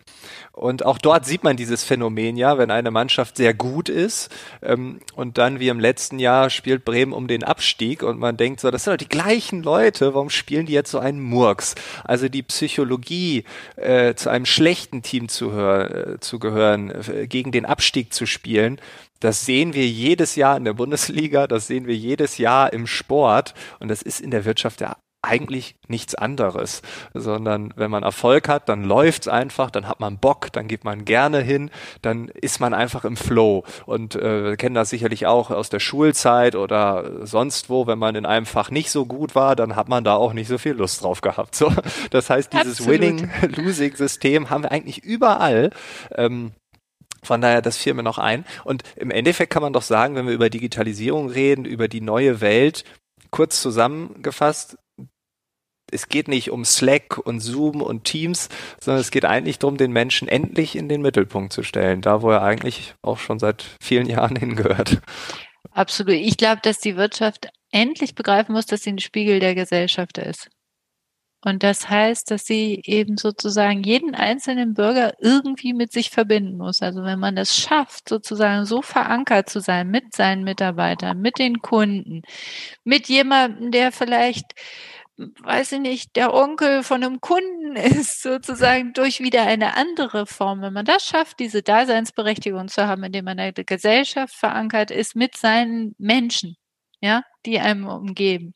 und 0.51 0.85
auch 0.85 0.97
dort 0.97 1.25
sieht 1.25 1.43
man 1.43 1.57
dieses 1.57 1.83
Phänomen 1.83 2.37
ja, 2.37 2.57
wenn 2.57 2.71
eine 2.71 2.91
Mannschaft 2.91 3.37
sehr 3.37 3.53
gut 3.53 3.89
ist 3.89 4.29
ähm, 4.61 4.99
und 5.15 5.37
dann 5.37 5.59
wie 5.59 5.69
im 5.69 5.79
letzten 5.79 6.19
Jahr 6.19 6.49
spielt 6.49 6.85
Bremen 6.85 7.13
um 7.13 7.27
den 7.27 7.43
Abstieg 7.43 8.03
und 8.03 8.19
man 8.19 8.37
denkt 8.37 8.59
so, 8.59 8.71
das 8.71 8.83
sind 8.83 8.93
doch 8.93 8.97
die 8.97 9.09
gleichen 9.09 9.63
Leute, 9.63 10.13
warum 10.13 10.29
spielen 10.29 10.65
die 10.65 10.73
jetzt 10.73 10.91
so 10.91 10.99
einen 10.99 11.21
Murks? 11.21 11.75
Also 12.03 12.29
die 12.29 12.43
Psychologie, 12.43 13.45
äh, 13.75 14.15
zu 14.15 14.29
einem 14.29 14.45
schlechten 14.45 15.01
Team 15.01 15.29
zu, 15.29 15.51
hör, 15.51 16.13
äh, 16.13 16.19
zu 16.19 16.39
gehören, 16.39 16.91
äh, 16.91 17.27
gegen 17.27 17.51
den 17.51 17.65
Abstieg 17.65 18.13
zu 18.13 18.25
spielen, 18.25 18.79
das 19.23 19.45
sehen 19.45 19.73
wir 19.73 19.87
jedes 19.87 20.35
Jahr 20.35 20.57
in 20.57 20.65
der 20.65 20.73
Bundesliga, 20.73 21.47
das 21.47 21.67
sehen 21.67 21.87
wir 21.87 21.95
jedes 21.95 22.37
Jahr 22.37 22.73
im 22.73 22.87
Sport 22.87 23.53
und 23.79 23.87
das 23.87 24.01
ist 24.01 24.19
in 24.19 24.31
der 24.31 24.43
Wirtschaft 24.43 24.81
ja 24.81 24.97
eigentlich 25.21 25.75
nichts 25.87 26.15
anderes, 26.15 26.81
sondern 27.13 27.73
wenn 27.77 27.89
man 27.89 28.03
Erfolg 28.03 28.49
hat, 28.49 28.67
dann 28.67 28.83
läuft's 28.83 29.29
einfach, 29.29 29.71
dann 29.71 29.87
hat 29.87 30.01
man 30.01 30.17
Bock, 30.17 30.51
dann 30.51 30.67
geht 30.67 30.83
man 30.83 31.05
gerne 31.05 31.39
hin, 31.39 31.71
dann 32.01 32.27
ist 32.27 32.59
man 32.59 32.73
einfach 32.73 33.05
im 33.05 33.15
Flow 33.15 33.63
und 33.85 34.15
äh, 34.15 34.43
wir 34.43 34.57
kennen 34.57 34.75
das 34.75 34.89
sicherlich 34.89 35.25
auch 35.25 35.49
aus 35.49 35.69
der 35.69 35.79
Schulzeit 35.79 36.55
oder 36.55 37.25
sonst 37.25 37.69
wo, 37.69 37.87
wenn 37.87 37.99
man 37.99 38.15
in 38.15 38.25
einem 38.25 38.45
Fach 38.45 38.69
nicht 38.69 38.91
so 38.91 39.05
gut 39.05 39.33
war, 39.33 39.55
dann 39.55 39.77
hat 39.77 39.87
man 39.87 40.03
da 40.03 40.15
auch 40.15 40.33
nicht 40.33 40.49
so 40.49 40.57
viel 40.57 40.73
Lust 40.73 41.01
drauf 41.01 41.21
gehabt. 41.21 41.55
So, 41.55 41.71
das 42.09 42.29
heißt, 42.29 42.51
dieses 42.51 42.85
Winning-Losing-System 42.85 44.49
haben 44.49 44.63
wir 44.63 44.71
eigentlich 44.73 45.03
überall. 45.05 45.69
Ähm, 46.13 46.51
von 47.23 47.41
daher, 47.41 47.61
das 47.61 47.77
fiel 47.77 47.93
mir 47.93 48.03
noch 48.03 48.17
ein. 48.17 48.45
Und 48.63 48.83
im 48.95 49.11
Endeffekt 49.11 49.51
kann 49.51 49.63
man 49.63 49.73
doch 49.73 49.81
sagen, 49.81 50.15
wenn 50.15 50.27
wir 50.27 50.33
über 50.33 50.49
Digitalisierung 50.49 51.29
reden, 51.29 51.65
über 51.65 51.87
die 51.87 52.01
neue 52.01 52.41
Welt, 52.41 52.83
kurz 53.31 53.61
zusammengefasst, 53.61 54.77
es 55.91 56.09
geht 56.09 56.27
nicht 56.27 56.49
um 56.49 56.65
Slack 56.65 57.17
und 57.19 57.39
Zoom 57.39 57.81
und 57.81 58.03
Teams, 58.03 58.49
sondern 58.79 59.01
es 59.01 59.11
geht 59.11 59.25
eigentlich 59.25 59.59
darum, 59.59 59.77
den 59.77 59.91
Menschen 59.91 60.27
endlich 60.27 60.75
in 60.75 60.89
den 60.89 61.01
Mittelpunkt 61.01 61.53
zu 61.53 61.63
stellen, 61.63 62.01
da 62.01 62.21
wo 62.21 62.31
er 62.31 62.41
eigentlich 62.41 62.95
auch 63.01 63.19
schon 63.19 63.39
seit 63.39 63.63
vielen 63.81 64.07
Jahren 64.07 64.35
hingehört. 64.39 65.01
Absolut. 65.71 66.15
Ich 66.15 66.37
glaube, 66.37 66.61
dass 66.63 66.79
die 66.79 66.97
Wirtschaft 66.97 67.49
endlich 67.71 68.15
begreifen 68.15 68.53
muss, 68.53 68.65
dass 68.65 68.83
sie 68.83 68.91
ein 68.91 68.99
Spiegel 68.99 69.39
der 69.39 69.55
Gesellschaft 69.55 70.17
ist. 70.17 70.49
Und 71.45 71.61
das 71.63 71.89
heißt, 71.89 72.31
dass 72.31 72.45
sie 72.45 72.81
eben 72.85 73.17
sozusagen 73.17 73.83
jeden 73.83 74.15
einzelnen 74.15 74.73
Bürger 74.73 75.13
irgendwie 75.19 75.73
mit 75.73 75.91
sich 75.91 76.09
verbinden 76.09 76.57
muss. 76.57 76.81
Also 76.81 77.03
wenn 77.03 77.19
man 77.19 77.37
es 77.37 77.57
schafft, 77.57 78.07
sozusagen 78.07 78.65
so 78.65 78.81
verankert 78.81 79.49
zu 79.49 79.59
sein 79.59 79.89
mit 79.89 80.15
seinen 80.15 80.45
Mitarbeitern, 80.45 81.19
mit 81.19 81.39
den 81.39 81.61
Kunden, 81.61 82.21
mit 82.85 83.09
jemandem, 83.09 83.71
der 83.71 83.91
vielleicht 83.91 84.53
weiß 85.17 85.73
ich 85.73 85.79
nicht, 85.79 86.15
der 86.15 86.33
Onkel 86.33 86.83
von 86.83 87.03
einem 87.03 87.21
Kunden 87.21 87.75
ist, 87.75 88.21
sozusagen 88.21 88.93
durch 88.93 89.19
wieder 89.19 89.43
eine 89.43 89.75
andere 89.75 90.25
Form. 90.25 90.61
Wenn 90.61 90.73
man 90.73 90.85
das 90.85 91.05
schafft, 91.05 91.39
diese 91.39 91.61
Daseinsberechtigung 91.61 92.67
zu 92.67 92.87
haben, 92.87 93.03
indem 93.03 93.25
man 93.25 93.37
in 93.39 93.53
der 93.53 93.63
Gesellschaft 93.63 94.33
verankert 94.33 94.91
ist 94.91 95.15
mit 95.15 95.37
seinen 95.37 95.95
Menschen, 95.97 96.55
ja, 97.01 97.23
die 97.45 97.59
einem 97.59 97.87
umgeben, 97.87 98.55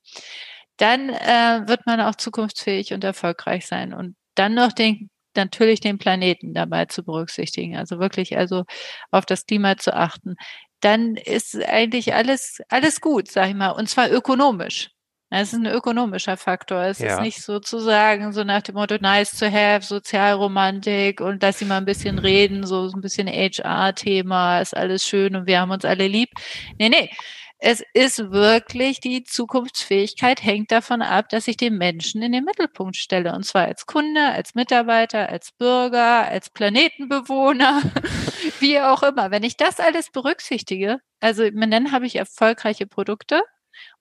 dann 0.78 1.10
äh, 1.10 1.68
wird 1.68 1.86
man 1.86 2.02
auch 2.02 2.16
zukunftsfähig 2.16 2.94
und 2.94 3.04
erfolgreich 3.04 3.66
sein. 3.68 3.94
Und 3.94 4.16
dann 4.36 4.54
noch 4.54 4.72
den, 4.72 5.10
natürlich 5.36 5.80
den 5.80 5.98
Planeten 5.98 6.54
dabei 6.54 6.86
zu 6.86 7.04
berücksichtigen, 7.04 7.76
also 7.78 8.00
wirklich 8.00 8.38
also 8.38 8.64
auf 9.12 9.26
das 9.26 9.46
Klima 9.46 9.78
zu 9.78 9.96
achten. 9.96 10.36
Dann 10.82 11.16
ist 11.16 11.56
eigentlich 11.66 12.14
alles, 12.14 12.60
alles 12.70 13.02
gut, 13.02 13.30
sag 13.30 13.50
ich 13.50 13.56
mal, 13.56 13.72
und 13.72 13.90
zwar 13.90 14.12
ökonomisch. 14.12 14.90
Es 15.30 15.52
ist 15.52 15.60
ein 15.60 15.66
ökonomischer 15.66 16.38
Faktor. 16.38 16.84
Es 16.84 17.00
ja. 17.00 17.16
ist 17.16 17.22
nicht 17.22 17.42
sozusagen 17.42 18.32
so 18.32 18.46
nach 18.46 18.62
dem 18.62 18.76
Motto 18.76 18.96
nice 19.02 19.38
to 19.38 19.48
have, 19.48 19.86
Sozialromantik 19.86 21.20
und 21.20 21.44
dass 21.44 21.60
sie 21.60 21.66
mal 21.66 21.78
ein 21.78 21.86
bisschen 21.86 22.18
reden, 22.18 22.66
so 22.66 22.90
ein 22.94 23.02
bisschen 23.02 23.28
HR-Thema, 23.28 24.62
ist 24.62 24.76
alles 24.76 25.06
schön 25.06 25.36
und 25.36 25.46
wir 25.46 25.60
haben 25.60 25.72
uns 25.72 25.84
alle 25.84 26.08
lieb. 26.08 26.30
Nee, 26.80 26.90
nee. 26.90 27.10
Es 27.60 27.84
ist 27.94 28.32
wirklich, 28.32 29.00
die 29.00 29.24
Zukunftsfähigkeit 29.24 30.44
hängt 30.44 30.72
davon 30.72 31.02
ab, 31.02 31.30
dass 31.30 31.48
ich 31.48 31.58
den 31.58 31.78
Menschen 31.78 32.22
in 32.22 32.32
den 32.32 32.44
Mittelpunkt 32.44 32.96
stelle. 32.98 33.34
Und 33.34 33.44
zwar 33.46 33.66
als 33.66 33.88
Kunde, 33.88 34.22
als 34.32 34.54
Mitarbeiter, 34.54 35.30
als 35.30 35.52
Bürger, 35.54 36.28
als 36.28 36.52
Planetenbewohner, 36.52 37.82
wie 38.60 38.80
auch 38.80 39.02
immer. 39.02 39.32
Wenn 39.32 39.44
ich 39.44 39.58
das 39.58 39.80
alles 39.80 40.12
berücksichtige, 40.12 41.00
also 41.20 41.50
dann 41.50 41.92
habe 41.92 42.06
ich 42.06 42.16
erfolgreiche 42.16 42.86
Produkte, 42.86 43.42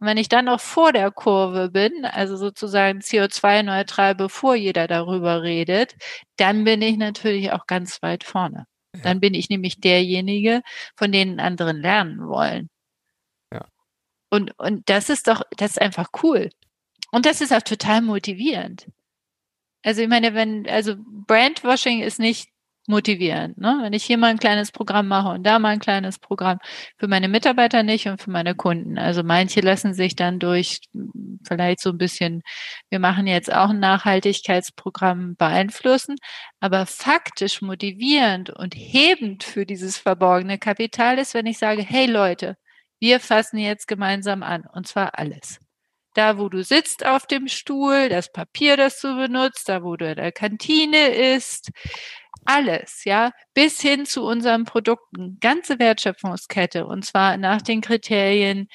Und 0.00 0.06
wenn 0.08 0.18
ich 0.18 0.28
dann 0.28 0.46
noch 0.46 0.60
vor 0.60 0.92
der 0.92 1.10
Kurve 1.12 1.70
bin, 1.70 2.04
also 2.06 2.36
sozusagen 2.36 3.00
CO2-neutral, 3.02 4.14
bevor 4.14 4.54
jeder 4.56 4.86
darüber 4.88 5.42
redet, 5.42 5.94
dann 6.36 6.64
bin 6.64 6.82
ich 6.82 6.96
natürlich 6.98 7.52
auch 7.52 7.66
ganz 7.66 8.02
weit 8.02 8.24
vorne. 8.24 8.66
Dann 9.02 9.20
bin 9.20 9.34
ich 9.34 9.50
nämlich 9.50 9.80
derjenige, 9.80 10.62
von 10.96 11.12
denen 11.12 11.40
anderen 11.40 11.80
lernen 11.80 12.26
wollen. 12.28 12.68
Und, 14.36 14.58
und 14.58 14.88
das 14.88 15.08
ist 15.08 15.28
doch, 15.28 15.42
das 15.56 15.72
ist 15.72 15.80
einfach 15.80 16.08
cool. 16.22 16.50
Und 17.10 17.24
das 17.24 17.40
ist 17.40 17.52
auch 17.52 17.62
total 17.62 18.02
motivierend. 18.02 18.86
Also 19.82 20.02
ich 20.02 20.08
meine, 20.08 20.34
wenn, 20.34 20.68
also 20.68 20.96
Brandwashing 20.98 22.02
ist 22.02 22.18
nicht 22.18 22.48
motivierend. 22.88 23.58
Ne? 23.58 23.78
Wenn 23.82 23.92
ich 23.92 24.04
hier 24.04 24.18
mal 24.18 24.28
ein 24.28 24.38
kleines 24.38 24.70
Programm 24.72 25.08
mache 25.08 25.30
und 25.30 25.44
da 25.44 25.58
mal 25.58 25.70
ein 25.70 25.78
kleines 25.80 26.18
Programm, 26.18 26.58
für 26.98 27.08
meine 27.08 27.28
Mitarbeiter 27.28 27.82
nicht 27.82 28.06
und 28.06 28.20
für 28.20 28.30
meine 28.30 28.54
Kunden. 28.54 28.98
Also 28.98 29.22
manche 29.22 29.60
lassen 29.60 29.94
sich 29.94 30.14
dann 30.16 30.38
durch 30.38 30.80
vielleicht 31.46 31.80
so 31.80 31.90
ein 31.90 31.98
bisschen, 31.98 32.42
wir 32.90 32.98
machen 32.98 33.26
jetzt 33.26 33.52
auch 33.52 33.70
ein 33.70 33.80
Nachhaltigkeitsprogramm 33.80 35.36
beeinflussen, 35.36 36.16
aber 36.60 36.86
faktisch 36.86 37.62
motivierend 37.62 38.50
und 38.50 38.74
hebend 38.76 39.44
für 39.44 39.66
dieses 39.66 39.96
verborgene 39.96 40.58
Kapital 40.58 41.18
ist, 41.18 41.34
wenn 41.34 41.46
ich 41.46 41.58
sage, 41.58 41.82
hey 41.82 42.06
Leute, 42.06 42.56
wir 42.98 43.20
fassen 43.20 43.58
jetzt 43.58 43.88
gemeinsam 43.88 44.42
an 44.42 44.64
und 44.72 44.86
zwar 44.86 45.18
alles 45.18 45.58
da 46.16 46.38
wo 46.38 46.48
du 46.48 46.64
sitzt 46.64 47.04
auf 47.04 47.26
dem 47.26 47.48
Stuhl, 47.48 48.08
das 48.08 48.32
Papier, 48.32 48.76
das 48.76 49.00
du 49.00 49.16
benutzt, 49.16 49.68
da 49.68 49.82
wo 49.82 49.96
du 49.96 50.08
in 50.08 50.16
der 50.16 50.32
Kantine 50.32 51.08
isst, 51.08 51.70
alles, 52.44 53.04
ja, 53.04 53.32
bis 53.54 53.80
hin 53.80 54.06
zu 54.06 54.24
unseren 54.24 54.64
Produkten, 54.64 55.38
ganze 55.40 55.78
Wertschöpfungskette 55.78 56.86
und 56.86 57.04
zwar 57.04 57.36
nach 57.36 57.60
den 57.60 57.80
Kriterien, 57.80 58.68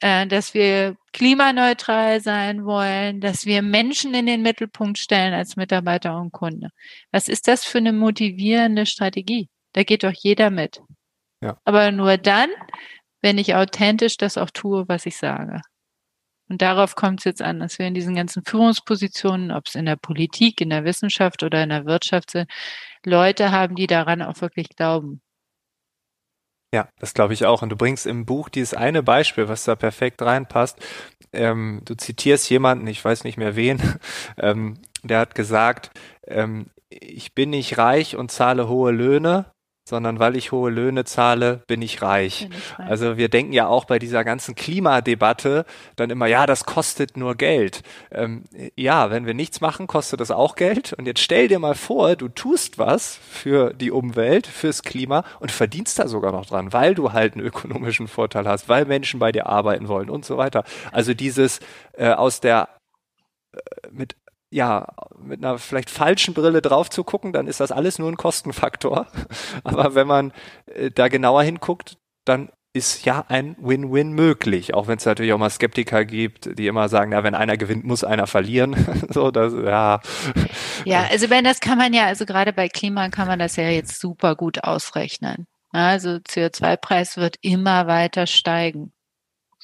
äh, 0.00 0.26
dass 0.26 0.54
wir 0.54 0.96
klimaneutral 1.12 2.20
sein 2.20 2.64
wollen, 2.64 3.20
dass 3.20 3.46
wir 3.46 3.62
Menschen 3.62 4.14
in 4.14 4.26
den 4.26 4.42
Mittelpunkt 4.42 4.98
stellen 4.98 5.34
als 5.34 5.56
Mitarbeiter 5.56 6.18
und 6.18 6.32
Kunde. 6.32 6.70
Was 7.10 7.28
ist 7.28 7.48
das 7.48 7.64
für 7.64 7.78
eine 7.78 7.92
motivierende 7.92 8.86
Strategie? 8.86 9.48
Da 9.72 9.82
geht 9.82 10.04
doch 10.04 10.12
jeder 10.12 10.50
mit. 10.50 10.80
Ja. 11.42 11.58
Aber 11.64 11.90
nur 11.90 12.16
dann, 12.16 12.50
wenn 13.22 13.38
ich 13.38 13.54
authentisch 13.54 14.16
das 14.16 14.38
auch 14.38 14.50
tue, 14.50 14.88
was 14.88 15.06
ich 15.06 15.16
sage. 15.16 15.60
Und 16.48 16.62
darauf 16.62 16.94
kommt 16.94 17.20
es 17.20 17.24
jetzt 17.24 17.42
an, 17.42 17.58
dass 17.58 17.78
wir 17.78 17.86
in 17.86 17.94
diesen 17.94 18.14
ganzen 18.14 18.44
Führungspositionen, 18.44 19.50
ob 19.50 19.66
es 19.66 19.74
in 19.74 19.86
der 19.86 19.96
Politik, 19.96 20.60
in 20.60 20.70
der 20.70 20.84
Wissenschaft 20.84 21.42
oder 21.42 21.62
in 21.62 21.70
der 21.70 21.86
Wirtschaft 21.86 22.30
sind, 22.30 22.50
Leute 23.04 23.50
haben, 23.50 23.74
die 23.74 23.88
daran 23.88 24.22
auch 24.22 24.40
wirklich 24.40 24.68
glauben. 24.70 25.20
Ja, 26.72 26.88
das 26.98 27.14
glaube 27.14 27.32
ich 27.32 27.46
auch. 27.46 27.62
Und 27.62 27.70
du 27.70 27.76
bringst 27.76 28.06
im 28.06 28.26
Buch 28.26 28.48
dieses 28.48 28.74
eine 28.74 29.02
Beispiel, 29.02 29.48
was 29.48 29.64
da 29.64 29.76
perfekt 29.76 30.22
reinpasst. 30.22 30.78
Ähm, 31.32 31.82
du 31.84 31.94
zitierst 31.94 32.48
jemanden, 32.50 32.86
ich 32.86 33.04
weiß 33.04 33.24
nicht 33.24 33.38
mehr 33.38 33.56
wen, 33.56 33.80
ähm, 34.38 34.78
der 35.02 35.20
hat 35.20 35.34
gesagt, 35.34 35.90
ähm, 36.26 36.70
ich 36.88 37.34
bin 37.34 37.50
nicht 37.50 37.78
reich 37.78 38.16
und 38.16 38.30
zahle 38.30 38.68
hohe 38.68 38.92
Löhne, 38.92 39.52
sondern 39.88 40.18
weil 40.18 40.36
ich 40.36 40.50
hohe 40.50 40.70
Löhne 40.70 41.04
zahle, 41.04 41.62
bin 41.68 41.80
ich 41.80 42.02
reich. 42.02 42.48
Bin 42.48 42.58
ich 42.58 42.78
reich. 42.78 42.90
Also 42.90 43.16
wir 43.16 43.28
denken 43.28 43.52
ja 43.52 43.68
auch 43.68 43.84
bei 43.84 44.00
dieser 44.00 44.24
ganzen 44.24 44.56
Klimadebatte 44.56 45.64
dann 45.94 46.10
immer, 46.10 46.26
ja, 46.26 46.44
das 46.46 46.64
kostet 46.64 47.16
nur 47.16 47.36
Geld. 47.36 47.82
Ähm, 48.10 48.42
ja, 48.74 49.10
wenn 49.10 49.26
wir 49.26 49.34
nichts 49.34 49.60
machen, 49.60 49.86
kostet 49.86 50.18
das 50.20 50.32
auch 50.32 50.56
Geld. 50.56 50.92
Und 50.94 51.06
jetzt 51.06 51.20
stell 51.20 51.46
dir 51.46 51.60
mal 51.60 51.76
vor, 51.76 52.16
du 52.16 52.28
tust 52.28 52.78
was 52.78 53.16
für 53.30 53.72
die 53.74 53.92
Umwelt, 53.92 54.48
fürs 54.48 54.82
Klima 54.82 55.24
und 55.38 55.52
verdienst 55.52 56.00
da 56.00 56.08
sogar 56.08 56.32
noch 56.32 56.46
dran, 56.46 56.72
weil 56.72 56.96
du 56.96 57.12
halt 57.12 57.34
einen 57.34 57.46
ökonomischen 57.46 58.08
Vorteil 58.08 58.48
hast, 58.48 58.68
weil 58.68 58.86
Menschen 58.86 59.20
bei 59.20 59.30
dir 59.30 59.46
arbeiten 59.46 59.86
wollen 59.86 60.10
und 60.10 60.24
so 60.24 60.36
weiter. 60.36 60.64
Also 60.90 61.14
dieses 61.14 61.60
äh, 61.92 62.10
aus 62.10 62.40
der 62.40 62.68
äh, 63.52 63.58
mit 63.92 64.16
ja, 64.50 64.94
mit 65.18 65.42
einer 65.44 65.58
vielleicht 65.58 65.90
falschen 65.90 66.34
Brille 66.34 66.62
drauf 66.62 66.90
zu 66.90 67.04
gucken, 67.04 67.32
dann 67.32 67.46
ist 67.46 67.60
das 67.60 67.72
alles 67.72 67.98
nur 67.98 68.10
ein 68.10 68.16
Kostenfaktor. 68.16 69.06
Aber 69.64 69.94
wenn 69.94 70.06
man 70.06 70.32
äh, 70.66 70.90
da 70.90 71.08
genauer 71.08 71.42
hinguckt, 71.42 71.98
dann 72.24 72.50
ist 72.76 73.06
ja 73.06 73.24
ein 73.28 73.56
Win-Win 73.58 74.12
möglich, 74.12 74.74
auch 74.74 74.86
wenn 74.86 74.98
es 74.98 75.06
natürlich 75.06 75.32
auch 75.32 75.38
mal 75.38 75.48
Skeptiker 75.48 76.04
gibt, 76.04 76.58
die 76.58 76.66
immer 76.66 76.90
sagen, 76.90 77.12
ja, 77.12 77.24
wenn 77.24 77.34
einer 77.34 77.56
gewinnt, 77.56 77.84
muss 77.84 78.04
einer 78.04 78.26
verlieren. 78.26 78.76
so, 79.08 79.30
das, 79.30 79.54
ja. 79.54 80.00
Ja, 80.84 81.06
also 81.10 81.30
wenn 81.30 81.42
das 81.42 81.60
kann 81.60 81.78
man 81.78 81.94
ja, 81.94 82.04
also 82.04 82.26
gerade 82.26 82.52
bei 82.52 82.68
Klima 82.68 83.08
kann 83.08 83.28
man 83.28 83.38
das 83.38 83.56
ja 83.56 83.70
jetzt 83.70 83.98
super 83.98 84.36
gut 84.36 84.62
ausrechnen. 84.62 85.46
Also 85.70 86.10
CO2-Preis 86.10 87.16
wird 87.16 87.36
immer 87.40 87.86
weiter 87.86 88.26
steigen. 88.26 88.92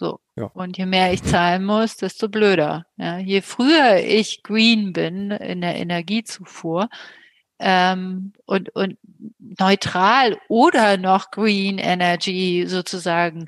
So. 0.02 0.18
Ja. 0.34 0.46
Und 0.46 0.76
je 0.78 0.86
mehr 0.86 1.12
ich 1.12 1.22
zahlen 1.22 1.64
muss, 1.64 1.96
desto 1.96 2.28
blöder. 2.28 2.86
Ja, 2.96 3.18
je 3.18 3.40
früher 3.40 3.98
ich 4.04 4.42
green 4.42 4.92
bin 4.92 5.30
in 5.30 5.60
der 5.60 5.76
Energiezufuhr, 5.76 6.88
ähm, 7.60 8.32
und, 8.44 8.74
und 8.74 8.98
neutral 9.58 10.38
oder 10.48 10.96
noch 10.96 11.30
Green 11.30 11.78
Energy 11.78 12.64
sozusagen 12.66 13.46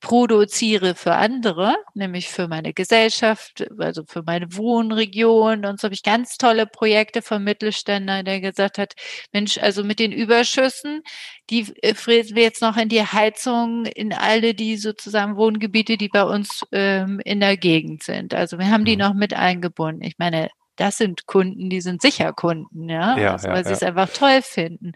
produziere 0.00 0.94
für 0.94 1.14
andere, 1.14 1.76
nämlich 1.94 2.28
für 2.28 2.46
meine 2.46 2.74
Gesellschaft, 2.74 3.66
also 3.78 4.02
für 4.06 4.22
meine 4.22 4.54
Wohnregion. 4.54 5.64
Und 5.64 5.80
so 5.80 5.86
habe 5.86 5.94
ich 5.94 6.02
ganz 6.02 6.36
tolle 6.36 6.66
Projekte 6.66 7.22
von 7.22 7.42
Mittelständern, 7.42 8.24
der 8.26 8.40
gesagt 8.42 8.76
hat, 8.76 8.94
Mensch, 9.32 9.56
also 9.56 9.82
mit 9.82 9.98
den 9.98 10.12
Überschüssen, 10.12 11.02
die 11.50 11.74
äh, 11.82 11.94
fräsen 11.94 12.36
wir 12.36 12.42
jetzt 12.42 12.60
noch 12.60 12.76
in 12.76 12.90
die 12.90 13.02
Heizung 13.02 13.86
in 13.86 14.12
alle 14.12 14.54
die 14.54 14.76
sozusagen 14.76 15.36
Wohngebiete, 15.36 15.96
die 15.96 16.08
bei 16.08 16.24
uns 16.24 16.64
ähm, 16.72 17.20
in 17.24 17.40
der 17.40 17.56
Gegend 17.56 18.02
sind. 18.02 18.34
Also 18.34 18.58
wir 18.58 18.68
haben 18.70 18.84
die 18.84 18.96
mhm. 18.96 19.02
noch 19.02 19.14
mit 19.14 19.32
eingebunden. 19.34 20.02
Ich 20.02 20.18
meine, 20.18 20.50
das 20.76 20.96
sind 20.96 21.26
Kunden, 21.26 21.70
die 21.70 21.80
sind 21.80 22.02
sicher 22.02 22.32
Kunden, 22.32 22.88
ja, 22.88 23.16
ja 23.16 23.32
also, 23.32 23.48
weil 23.48 23.58
ja, 23.58 23.64
sie 23.64 23.72
es 23.72 23.82
einfach 23.82 24.08
toll 24.08 24.42
finden. 24.42 24.92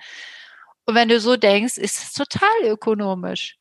Und 0.87 0.95
wenn 0.95 1.09
du 1.09 1.21
so 1.21 1.37
denkst, 1.37 1.77
ist 1.77 1.99
es 1.99 2.13
total 2.13 2.65
ökonomisch. 2.65 3.59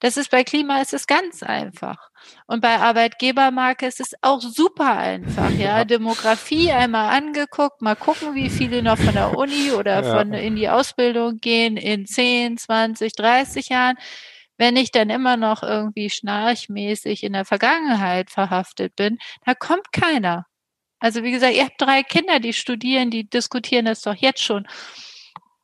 Das 0.00 0.16
ist 0.18 0.30
bei 0.30 0.44
Klima 0.44 0.82
ist 0.82 0.92
es 0.92 1.06
ganz 1.06 1.42
einfach. 1.42 2.10
Und 2.46 2.60
bei 2.60 2.78
Arbeitgebermarke 2.78 3.86
ist 3.86 4.00
es 4.00 4.12
auch 4.20 4.40
super 4.40 4.98
einfach, 4.98 5.50
ja. 5.52 5.78
ja. 5.78 5.84
Demografie 5.84 6.72
einmal 6.72 7.16
angeguckt, 7.16 7.80
mal 7.80 7.96
gucken, 7.96 8.34
wie 8.34 8.50
viele 8.50 8.82
noch 8.82 8.98
von 8.98 9.14
der 9.14 9.38
Uni 9.38 9.70
oder 9.72 10.02
ja. 10.02 10.18
von 10.18 10.32
in 10.34 10.56
die 10.56 10.68
Ausbildung 10.68 11.38
gehen 11.38 11.76
in 11.76 12.06
10, 12.06 12.58
20, 12.58 13.14
30 13.14 13.68
Jahren. 13.70 13.96
Wenn 14.58 14.76
ich 14.76 14.92
dann 14.92 15.10
immer 15.10 15.36
noch 15.36 15.62
irgendwie 15.62 16.10
schnarchmäßig 16.10 17.24
in 17.24 17.32
der 17.32 17.44
Vergangenheit 17.44 18.30
verhaftet 18.30 18.94
bin, 18.96 19.18
da 19.46 19.54
kommt 19.54 19.90
keiner. 19.92 20.46
Also 21.00 21.22
wie 21.22 21.32
gesagt, 21.32 21.54
ihr 21.54 21.64
habt 21.64 21.80
drei 21.80 22.02
Kinder, 22.02 22.40
die 22.40 22.52
studieren, 22.52 23.10
die 23.10 23.28
diskutieren 23.28 23.84
das 23.84 24.02
doch 24.02 24.14
jetzt 24.14 24.42
schon. 24.42 24.66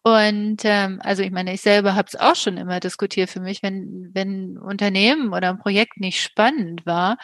Und 0.03 0.63
ähm, 0.65 1.01
also 1.03 1.23
ich 1.23 1.31
meine, 1.31 1.53
ich 1.55 1.61
selber 1.61 1.95
habe 1.95 2.09
es 2.09 2.17
auch 2.19 2.37
schon 2.37 2.57
immer 2.57 2.81
diskutiert 2.81 3.31
für 3.31 3.41
mich, 3.41 3.63
wenn 3.63 4.11
wenn 4.15 4.55
ein 4.55 4.59
Unternehmen 4.59 5.33
oder 5.35 5.51
ein 5.51 5.59
Projekt 5.59 5.99
nicht 5.99 6.23
spannend 6.23 6.87
war, 6.87 7.19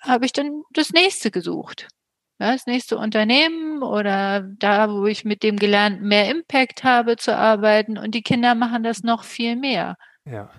habe 0.00 0.26
ich 0.26 0.32
dann 0.32 0.62
das 0.72 0.90
nächste 0.92 1.30
gesucht. 1.30 1.88
Ja, 2.38 2.52
das 2.52 2.66
nächste 2.66 2.96
Unternehmen 2.98 3.82
oder 3.82 4.42
da, 4.58 4.90
wo 4.90 5.06
ich 5.06 5.24
mit 5.24 5.42
dem 5.42 5.56
Gelernten 5.58 6.06
mehr 6.08 6.30
Impact 6.30 6.84
habe 6.84 7.16
zu 7.16 7.36
arbeiten. 7.36 7.98
Und 7.98 8.14
die 8.14 8.22
Kinder 8.22 8.54
machen 8.54 8.82
das 8.84 9.02
noch 9.02 9.24
viel 9.24 9.56
mehr. 9.56 9.96
Ja 10.24 10.50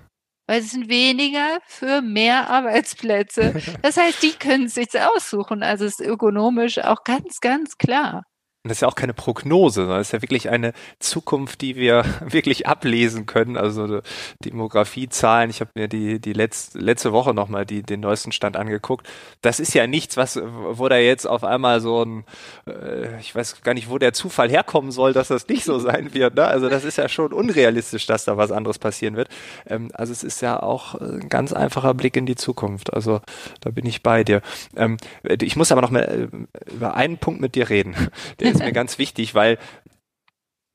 weil 0.48 0.62
es 0.62 0.72
sind 0.72 0.90
weniger 0.90 1.60
für 1.68 2.02
mehr 2.02 2.50
Arbeitsplätze. 2.50 3.54
Das 3.82 3.98
heißt, 3.98 4.24
die 4.24 4.34
können 4.34 4.66
es 4.66 4.76
sich 4.76 4.88
aussuchen. 5.00 5.64
Also 5.64 5.86
es 5.86 6.00
ist 6.00 6.08
ökonomisch 6.08 6.80
auch 6.80 7.04
ganz, 7.04 7.40
ganz 7.42 7.78
klar. 7.78 8.24
Und 8.66 8.70
das 8.70 8.78
ist 8.78 8.82
ja 8.82 8.88
auch 8.88 8.96
keine 8.96 9.14
Prognose, 9.14 9.82
sondern 9.82 10.00
es 10.00 10.08
ist 10.08 10.12
ja 10.14 10.22
wirklich 10.22 10.50
eine 10.50 10.72
Zukunft, 11.00 11.60
die 11.60 11.76
wir 11.76 12.06
wirklich 12.26 12.66
ablesen 12.66 13.26
können. 13.26 13.58
Also 13.58 14.00
Demografiezahlen, 14.40 15.50
ich 15.50 15.60
habe 15.60 15.72
mir 15.76 15.90
die, 15.90 16.22
die 16.22 16.32
letzte, 16.32 16.80
letzte 16.80 17.12
Woche 17.12 17.34
nochmal 17.34 17.66
die, 17.66 17.84
den 17.84 18.00
neuesten 18.00 18.32
Stand 18.32 18.56
angeguckt. 18.56 19.06
Das 19.42 19.60
ist 19.60 19.74
ja 19.74 19.86
nichts, 19.86 20.16
was, 20.16 20.40
wo 20.42 20.88
da 20.88 20.96
jetzt 20.96 21.28
auf 21.28 21.44
einmal 21.44 21.82
so 21.82 22.06
ein, 22.06 22.24
äh, 22.66 23.20
ich 23.20 23.36
weiß 23.36 23.64
gar 23.64 23.74
nicht, 23.74 23.90
wo 23.90 23.98
der 23.98 24.14
Zufall 24.14 24.50
herkommen 24.50 24.92
soll, 24.92 25.12
dass 25.12 25.28
das 25.28 25.46
nicht 25.50 25.66
so 25.66 25.78
sein 25.80 26.14
wird. 26.14 26.36
Ne? 26.36 26.46
Also 26.46 26.70
das 26.70 26.86
ist 26.86 26.98
ja 26.98 27.10
schon 27.10 27.34
unrealistisch, 27.34 28.06
dass 28.06 28.24
da 28.24 28.38
was 28.38 28.54
anderes 28.54 28.80
passieren 28.80 29.18
wird. 29.18 29.28
Ähm, 29.68 29.92
also 29.94 30.14
es 30.14 30.24
ist 30.24 30.42
ja 30.42 30.64
auch 30.64 30.96
ein 30.96 31.28
ganz 31.28 31.52
einfacher 31.52 31.94
Blick 31.94 32.16
in 32.16 32.26
die 32.26 32.36
Zukunft. 32.36 32.94
Also 32.94 33.20
da 33.60 33.72
bin 33.72 33.86
ich 33.86 34.04
bei 34.04 34.24
dir. 34.24 34.42
Ähm, 34.78 34.96
ich 35.24 35.58
muss 35.58 35.74
aber 35.74 35.82
noch 35.82 35.92
mal 35.92 36.30
äh, 36.32 36.72
über 36.72 36.94
einen 36.94 37.18
Punkt 37.18 37.42
mit 37.42 37.56
dir 37.56 37.70
reden. 37.70 37.94
Der 38.40 38.53
ist 38.54 38.64
mir 38.64 38.74
ganz 38.74 38.98
wichtig, 38.98 39.36
weil 39.36 39.60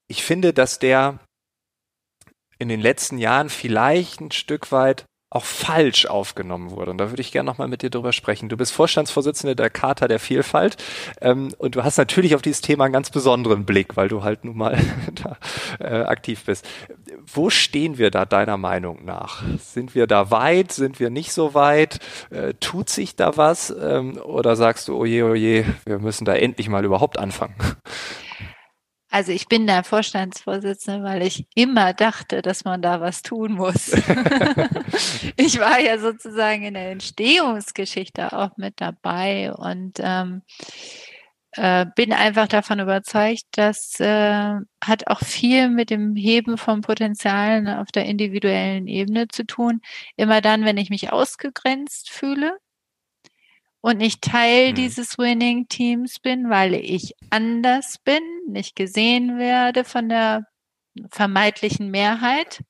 ich 0.08 0.22
finde, 0.22 0.52
dass 0.52 0.78
der 0.78 1.20
in 2.58 2.68
den 2.68 2.80
letzten 2.80 3.18
Jahren 3.18 3.50
vielleicht 3.50 4.20
ein 4.20 4.30
Stück 4.30 4.72
weit 4.72 5.06
auch 5.30 5.44
falsch 5.44 6.06
aufgenommen 6.06 6.70
wurde. 6.70 6.90
Und 6.90 6.98
da 6.98 7.10
würde 7.10 7.20
ich 7.20 7.32
gerne 7.32 7.46
nochmal 7.46 7.68
mit 7.68 7.82
dir 7.82 7.90
drüber 7.90 8.12
sprechen. 8.12 8.48
Du 8.48 8.56
bist 8.56 8.72
Vorstandsvorsitzende 8.72 9.54
der 9.54 9.68
Charta 9.68 10.08
der 10.08 10.18
Vielfalt 10.18 10.76
ähm, 11.20 11.52
und 11.58 11.74
du 11.74 11.84
hast 11.84 11.98
natürlich 11.98 12.34
auf 12.34 12.40
dieses 12.40 12.62
Thema 12.62 12.84
einen 12.84 12.94
ganz 12.94 13.10
besonderen 13.10 13.66
Blick, 13.66 13.96
weil 13.96 14.08
du 14.08 14.22
halt 14.22 14.44
nun 14.44 14.56
mal 14.56 14.78
da 15.14 15.36
äh, 15.80 16.04
aktiv 16.04 16.44
bist. 16.44 16.66
Wo 17.26 17.50
stehen 17.50 17.98
wir 17.98 18.10
da 18.10 18.24
deiner 18.24 18.56
Meinung 18.56 19.04
nach? 19.04 19.42
Sind 19.58 19.94
wir 19.94 20.06
da 20.06 20.30
weit? 20.30 20.72
Sind 20.72 20.98
wir 20.98 21.10
nicht 21.10 21.32
so 21.32 21.52
weit? 21.52 21.98
Äh, 22.30 22.54
tut 22.54 22.88
sich 22.88 23.14
da 23.14 23.36
was? 23.36 23.70
Ähm, 23.70 24.16
oder 24.18 24.56
sagst 24.56 24.88
du, 24.88 24.96
oje, 24.96 25.26
oje, 25.26 25.66
wir 25.84 25.98
müssen 25.98 26.24
da 26.24 26.34
endlich 26.34 26.70
mal 26.70 26.84
überhaupt 26.86 27.18
anfangen? 27.18 27.54
Also 29.10 29.32
ich 29.32 29.48
bin 29.48 29.66
da 29.66 29.82
Vorstandsvorsitzende, 29.82 31.02
weil 31.02 31.22
ich 31.22 31.46
immer 31.54 31.94
dachte, 31.94 32.42
dass 32.42 32.64
man 32.64 32.82
da 32.82 33.00
was 33.00 33.22
tun 33.22 33.52
muss. 33.52 33.88
ich 35.36 35.58
war 35.58 35.80
ja 35.80 35.98
sozusagen 35.98 36.64
in 36.64 36.74
der 36.74 36.90
Entstehungsgeschichte 36.90 38.32
auch 38.32 38.56
mit 38.58 38.80
dabei 38.80 39.52
und 39.54 39.98
ähm, 40.00 40.42
äh, 41.52 41.86
bin 41.96 42.12
einfach 42.12 42.48
davon 42.48 42.80
überzeugt, 42.80 43.44
dass 43.52 43.98
äh, 43.98 44.54
hat 44.84 45.06
auch 45.06 45.20
viel 45.20 45.70
mit 45.70 45.88
dem 45.90 46.14
Heben 46.14 46.58
von 46.58 46.82
Potenzialen 46.82 47.66
auf 47.68 47.88
der 47.90 48.04
individuellen 48.04 48.86
Ebene 48.86 49.28
zu 49.28 49.46
tun. 49.46 49.80
Immer 50.16 50.42
dann, 50.42 50.64
wenn 50.66 50.76
ich 50.76 50.90
mich 50.90 51.12
ausgegrenzt 51.12 52.10
fühle, 52.10 52.58
und 53.88 53.96
nicht 53.96 54.20
Teil 54.20 54.72
mhm. 54.72 54.74
dieses 54.74 55.16
Winning 55.16 55.66
Teams 55.68 56.20
bin, 56.20 56.50
weil 56.50 56.74
ich 56.74 57.14
anders 57.30 57.96
bin, 58.04 58.20
nicht 58.46 58.76
gesehen 58.76 59.38
werde 59.38 59.82
von 59.82 60.10
der 60.10 60.46
vermeintlichen 61.10 61.90
Mehrheit, 61.90 62.60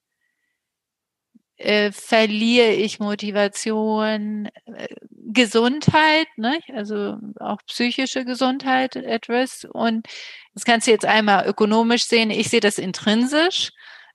äh, 1.57 1.90
verliere 1.90 2.70
ich 2.70 3.00
Motivation, 3.00 4.48
äh, 4.66 4.87
Gesundheit, 5.11 6.28
ne? 6.37 6.61
also 6.72 7.16
auch 7.40 7.59
psychische 7.66 8.24
Gesundheit 8.24 8.94
etwas. 8.94 9.64
Und 9.64 10.07
das 10.54 10.64
kannst 10.64 10.87
du 10.87 10.92
jetzt 10.92 11.04
einmal 11.04 11.48
ökonomisch 11.48 12.04
sehen. 12.04 12.31
Ich 12.31 12.48
sehe 12.48 12.61
das 12.61 12.78
intrinsisch. 12.78 13.72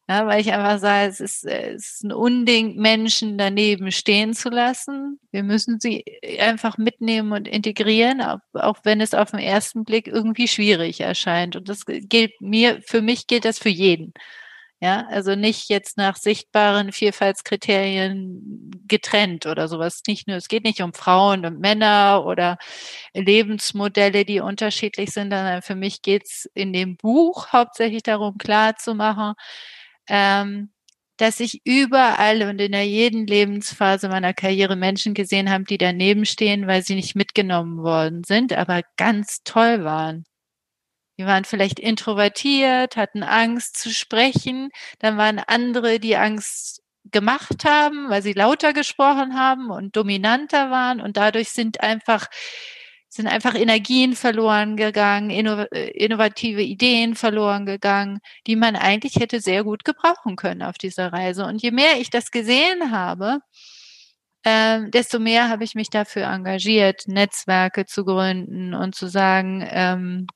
Ja, 0.10 0.28
weil 0.28 0.42
ich 0.42 0.52
einfach 0.52 0.80
sage, 0.80 1.08
es 1.10 1.22
ist, 1.22 1.46
äh, 1.46 1.72
es 1.76 1.94
ist 1.96 2.04
ein 2.04 2.12
Unding, 2.12 2.76
Menschen 2.76 3.38
daneben 3.38 3.90
stehen 3.92 4.34
zu 4.34 4.50
lassen. 4.50 5.18
Wir 5.32 5.44
müssen 5.44 5.80
sie 5.80 6.04
einfach 6.40 6.78
mitnehmen 6.78 7.32
und 7.32 7.48
integrieren, 7.48 8.22
auch, 8.22 8.76
wenn 8.84 9.00
es 9.00 9.14
auf 9.14 9.32
den 9.32 9.40
ersten 9.40 9.86
Blick 9.86 10.08
irgendwie 10.08 10.50
schwierig 10.50 11.00
erscheint. 11.00 11.56
Und 11.56 11.70
das 11.70 11.86
gilt 11.86 12.42
mir, 12.42 12.82
für 12.86 13.02
mich 13.02 13.28
gilt 13.28 13.46
das 13.46 13.60
für 13.60 13.70
jeden. 13.70 14.14
Ja, 14.82 15.08
also 15.10 15.36
nicht 15.36 15.70
jetzt 15.70 15.98
nach 15.98 16.18
sichtbaren 16.18 16.92
Vielfaltskriterien 16.92 18.72
getrennt 18.88 19.46
oder 19.46 19.70
sowas. 19.70 20.02
Nicht 20.08 20.28
nur, 20.28 20.36
es 20.38 20.50
geht 20.50 20.66
nicht 20.66 20.82
um 20.82 20.94
Frauen 20.94 21.46
und 21.46 21.60
Männer 21.62 22.24
oder 22.26 22.58
Lebensmodelle, 23.14 24.26
die 24.26 24.42
unterschiedlich 24.42 25.12
sind, 25.12 25.32
sondern 25.32 25.62
für 25.62 25.76
mich 25.76 26.02
geht 26.02 26.24
es 26.26 26.50
in 26.54 26.74
dem 26.74 26.98
Buch 26.98 27.48
hauptsächlich 27.54 28.04
darum, 28.04 28.38
klar 28.38 28.76
zu 28.76 28.94
machen, 28.96 29.36
ähm, 30.08 30.72
dass 31.18 31.40
ich 31.40 31.62
überall 31.66 32.44
und 32.44 32.60
in 32.60 32.72
der 32.72 32.88
jeden 32.88 33.28
Lebensphase 33.28 34.10
meiner 34.10 34.34
Karriere 34.34 34.76
Menschen 34.76 35.14
gesehen 35.14 35.50
habe, 35.50 35.64
die 35.66 35.78
daneben 35.78 36.26
stehen, 36.26 36.68
weil 36.68 36.84
sie 36.84 36.96
nicht 36.96 37.16
mitgenommen 37.16 37.84
worden 37.84 38.24
sind, 38.26 38.54
aber 38.54 38.82
ganz 38.98 39.44
toll 39.44 39.84
waren. 39.84 40.26
Die 41.20 41.26
waren 41.26 41.46
vielleicht 41.46 41.80
introvertiert, 41.80 42.98
hatten 42.98 43.24
Angst 43.24 43.78
zu 43.78 43.92
sprechen. 43.92 44.70
Dann 45.00 45.18
waren 45.18 45.40
andere, 45.40 46.00
die 46.00 46.18
Angst 46.18 46.82
gemacht 47.12 47.66
haben, 47.66 48.10
weil 48.10 48.24
sie 48.24 48.34
lauter 48.34 48.74
gesprochen 48.74 49.36
haben 49.38 49.70
und 49.70 49.96
dominanter 49.96 50.72
waren. 50.72 51.02
Und 51.02 51.18
dadurch 51.18 51.50
sind 51.50 51.82
einfach 51.82 52.28
sind 53.14 53.28
einfach 53.28 53.56
Energien 53.56 54.16
verloren 54.16 54.76
gegangen, 54.76 55.30
äh, 55.30 55.90
innovative 55.92 56.62
Ideen 56.62 57.16
verloren 57.16 57.66
gegangen, 57.66 58.20
die 58.48 58.56
man 58.56 58.76
eigentlich 58.76 59.16
hätte 59.18 59.40
sehr 59.40 59.64
gut 59.64 59.86
gebrauchen 59.86 60.36
können 60.36 60.64
auf 60.64 60.78
dieser 60.78 61.14
Reise. 61.14 61.46
Und 61.46 61.62
je 61.62 61.72
mehr 61.72 62.00
ich 62.00 62.10
das 62.10 62.32
gesehen 62.32 62.92
habe, 62.92 63.40
ähm, 64.46 64.92
desto 64.92 65.20
mehr 65.20 65.50
habe 65.50 65.64
ich 65.64 65.76
mich 65.76 65.90
dafür 65.90 66.24
engagiert, 66.24 67.08
Netzwerke 67.08 67.86
zu 67.86 68.04
gründen 68.04 68.74
und 68.74 68.96
zu 68.96 69.08
sagen, 69.08 69.66
ähm, 69.70 70.28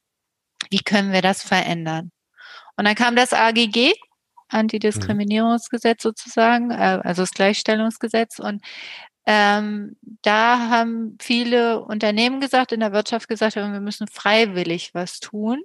wie 0.70 0.80
können 0.80 1.12
wir 1.12 1.22
das 1.22 1.44
verändern? 1.44 2.12
Und 2.78 2.86
dann 2.86 2.96
kam 2.96 3.16
das 3.16 3.34
AGG, 3.34 3.94
Antidiskriminierungsgesetz 4.50 6.04
sozusagen, 6.04 6.72
äh, 6.72 7.02
also 7.04 7.24
das 7.24 7.32
Gleichstellungsgesetz. 7.32 8.40
Und 8.40 8.62
ähm, 9.30 9.98
da 10.22 10.70
haben 10.70 11.18
viele 11.22 11.84
Unternehmen 11.84 12.40
gesagt, 12.40 12.72
in 12.72 12.80
der 12.80 12.94
Wirtschaft 12.94 13.28
gesagt, 13.28 13.58
wir 13.58 13.68
müssen 13.82 14.08
freiwillig 14.08 14.94
was 14.94 15.20
tun, 15.20 15.62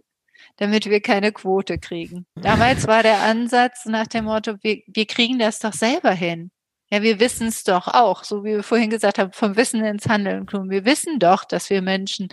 damit 0.57 0.87
wir 0.87 1.01
keine 1.01 1.31
Quote 1.31 1.79
kriegen. 1.79 2.27
Damals 2.35 2.88
war 2.88 3.05
der 3.05 3.20
Ansatz 3.20 3.87
nach 3.87 4.09
dem 4.09 4.25
Motto, 4.25 4.57
wir, 4.62 4.83
wir 4.88 5.07
kriegen 5.07 5.38
das 5.38 5.61
doch 5.61 5.72
selber 5.72 6.11
hin. 6.11 6.51
Ja, 6.92 7.00
wir 7.02 7.20
wissen 7.20 7.46
es 7.48 7.64
doch 7.64 7.88
auch, 7.88 8.22
so 8.22 8.44
wie 8.44 8.50
wir 8.57 8.62
vorhin 8.62 8.90
gesagt 8.90 9.18
haben, 9.18 9.33
vom 9.33 9.57
Wissen 9.57 9.83
ins 9.83 10.07
Handeln 10.11 10.44
kommen. 10.44 10.68
Wir 10.68 10.85
wissen 10.85 11.18
doch, 11.18 11.44
dass 11.44 11.70
wir 11.70 11.81
Menschen 11.81 12.28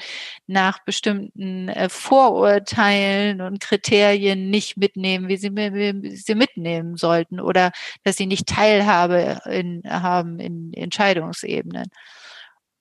nach 0.47 0.79
bestimmten 0.83 1.69
äh, 1.69 1.87
Vorurteilen 1.87 3.39
und 3.39 3.61
Kriterien 3.61 4.49
nicht 4.49 4.75
mitnehmen, 4.75 5.29
wie 5.29 5.37
sie, 5.37 5.51
wie 5.55 6.13
sie 6.17 6.35
mitnehmen 6.35 6.97
sollten 6.97 7.39
oder 7.39 7.71
dass 8.03 8.17
sie 8.17 8.25
nicht 8.25 8.47
Teilhabe 8.47 9.39
in, 9.45 9.81
haben 9.87 10.41
in 10.41 10.73
Entscheidungsebenen. 10.73 11.85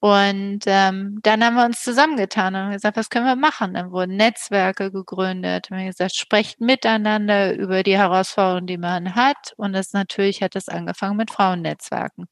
Und 0.00 0.60
ähm, 0.66 1.18
dann 1.22 1.44
haben 1.44 1.56
wir 1.56 1.64
uns 1.64 1.82
zusammengetan 1.82 2.54
und 2.54 2.70
gesagt, 2.72 2.96
was 2.96 3.10
können 3.10 3.26
wir 3.26 3.34
machen? 3.34 3.74
Dann 3.74 3.90
wurden 3.90 4.16
Netzwerke 4.16 4.92
gegründet. 4.92 5.70
Wir 5.70 5.78
haben 5.78 5.86
gesagt, 5.86 6.14
sprecht 6.14 6.60
miteinander 6.60 7.54
über 7.54 7.82
die 7.82 7.98
Herausforderungen, 7.98 8.68
die 8.68 8.78
man 8.78 9.16
hat. 9.16 9.54
Und 9.56 9.72
das 9.72 9.92
natürlich 9.92 10.40
hat 10.42 10.54
das 10.54 10.68
angefangen 10.68 11.16
mit 11.16 11.32
Frauennetzwerken. 11.32 12.26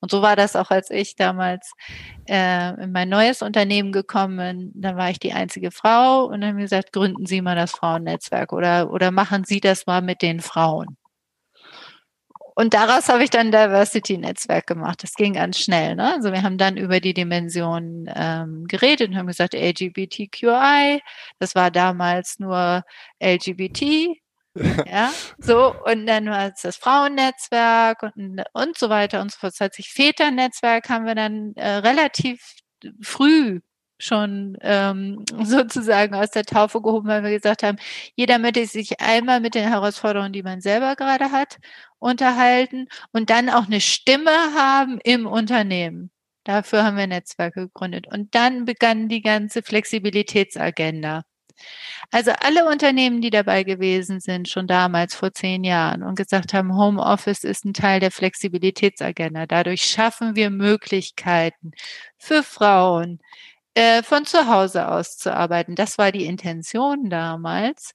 Und 0.00 0.10
so 0.10 0.22
war 0.22 0.36
das 0.36 0.56
auch, 0.56 0.70
als 0.70 0.90
ich 0.90 1.16
damals 1.16 1.72
äh, 2.28 2.74
in 2.82 2.92
mein 2.92 3.08
neues 3.08 3.42
Unternehmen 3.42 3.92
gekommen 3.92 4.36
bin. 4.36 4.72
Da 4.74 4.96
war 4.96 5.10
ich 5.10 5.18
die 5.18 5.32
einzige 5.32 5.70
Frau 5.70 6.26
und 6.26 6.42
dann 6.42 6.50
haben 6.50 6.58
gesagt, 6.58 6.92
gründen 6.92 7.26
Sie 7.26 7.40
mal 7.42 7.56
das 7.56 7.72
Frauennetzwerk 7.72 8.52
oder, 8.52 8.90
oder 8.90 9.10
machen 9.10 9.44
Sie 9.44 9.60
das 9.60 9.86
mal 9.86 10.02
mit 10.02 10.22
den 10.22 10.40
Frauen. 10.40 10.98
Und 12.54 12.72
daraus 12.72 13.08
habe 13.08 13.24
ich 13.24 13.30
dann 13.30 13.50
Diversity-Netzwerk 13.50 14.66
gemacht. 14.66 15.02
Das 15.02 15.14
ging 15.14 15.34
ganz 15.34 15.58
schnell. 15.58 15.96
Ne? 15.96 16.14
Also 16.14 16.32
wir 16.32 16.42
haben 16.42 16.56
dann 16.56 16.76
über 16.76 17.00
die 17.00 17.12
Dimensionen 17.12 18.08
ähm, 18.14 18.66
geredet 18.68 19.10
und 19.10 19.16
haben 19.16 19.26
gesagt, 19.26 19.54
LGBTQI, 19.54 21.02
das 21.40 21.54
war 21.56 21.70
damals 21.72 22.38
nur 22.38 22.84
LGBT. 23.20 24.16
ja, 24.86 25.12
so, 25.38 25.74
und 25.84 26.06
dann 26.06 26.26
war 26.26 26.52
es 26.52 26.62
das 26.62 26.76
Frauennetzwerk 26.76 28.04
und, 28.04 28.40
und 28.52 28.78
so 28.78 28.88
weiter 28.88 29.20
und 29.20 29.32
so 29.32 29.38
fort. 29.38 29.52
Das 29.54 29.60
heißt, 29.60 29.74
sich 29.74 29.90
Väternetzwerk 29.92 30.88
haben 30.88 31.06
wir 31.06 31.16
dann 31.16 31.54
äh, 31.56 31.68
relativ 31.78 32.40
früh 33.02 33.60
schon 33.98 34.56
ähm, 34.62 35.24
sozusagen 35.42 36.14
aus 36.14 36.30
der 36.30 36.44
Taufe 36.44 36.80
gehoben, 36.82 37.08
weil 37.08 37.22
wir 37.22 37.30
gesagt 37.30 37.62
haben, 37.62 37.78
jeder 38.16 38.38
möchte 38.38 38.66
sich 38.66 39.00
einmal 39.00 39.40
mit 39.40 39.54
den 39.54 39.68
Herausforderungen, 39.68 40.32
die 40.32 40.42
man 40.42 40.60
selber 40.60 40.96
gerade 40.96 41.30
hat, 41.32 41.58
unterhalten 41.98 42.88
und 43.12 43.30
dann 43.30 43.48
auch 43.48 43.66
eine 43.66 43.80
Stimme 43.80 44.30
haben 44.56 44.98
im 45.04 45.26
Unternehmen. 45.26 46.10
Dafür 46.44 46.84
haben 46.84 46.98
wir 46.98 47.06
Netzwerke 47.06 47.62
gegründet. 47.68 48.06
Und 48.12 48.34
dann 48.34 48.66
begann 48.66 49.08
die 49.08 49.22
ganze 49.22 49.62
Flexibilitätsagenda. 49.62 51.22
Also 52.10 52.32
alle 52.32 52.66
Unternehmen, 52.66 53.20
die 53.20 53.30
dabei 53.30 53.64
gewesen 53.64 54.20
sind, 54.20 54.48
schon 54.48 54.66
damals 54.66 55.14
vor 55.14 55.32
zehn 55.32 55.64
Jahren 55.64 56.02
und 56.02 56.16
gesagt 56.16 56.52
haben, 56.52 56.76
Homeoffice 56.76 57.44
ist 57.44 57.64
ein 57.64 57.74
Teil 57.74 58.00
der 58.00 58.10
Flexibilitätsagenda. 58.10 59.46
Dadurch 59.46 59.82
schaffen 59.82 60.36
wir 60.36 60.50
Möglichkeiten 60.50 61.72
für 62.18 62.42
Frauen, 62.42 63.20
äh, 63.74 64.02
von 64.02 64.26
zu 64.26 64.48
Hause 64.48 64.88
aus 64.88 65.16
zu 65.16 65.34
arbeiten. 65.34 65.74
Das 65.74 65.98
war 65.98 66.12
die 66.12 66.26
Intention 66.26 67.10
damals. 67.10 67.92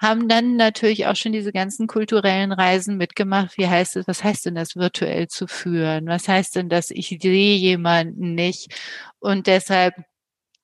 Haben 0.00 0.28
dann 0.28 0.56
natürlich 0.56 1.06
auch 1.06 1.16
schon 1.16 1.32
diese 1.32 1.52
ganzen 1.52 1.88
kulturellen 1.88 2.52
Reisen 2.52 2.96
mitgemacht. 2.96 3.58
Wie 3.58 3.66
heißt 3.66 3.96
es, 3.96 4.06
was 4.06 4.22
heißt 4.22 4.46
denn 4.46 4.54
das 4.54 4.76
virtuell 4.76 5.28
zu 5.28 5.46
führen? 5.48 6.06
Was 6.06 6.28
heißt 6.28 6.54
denn 6.56 6.68
das, 6.68 6.90
ich 6.90 7.08
sehe 7.20 7.56
jemanden 7.56 8.34
nicht 8.34 8.74
und 9.18 9.46
deshalb 9.48 9.94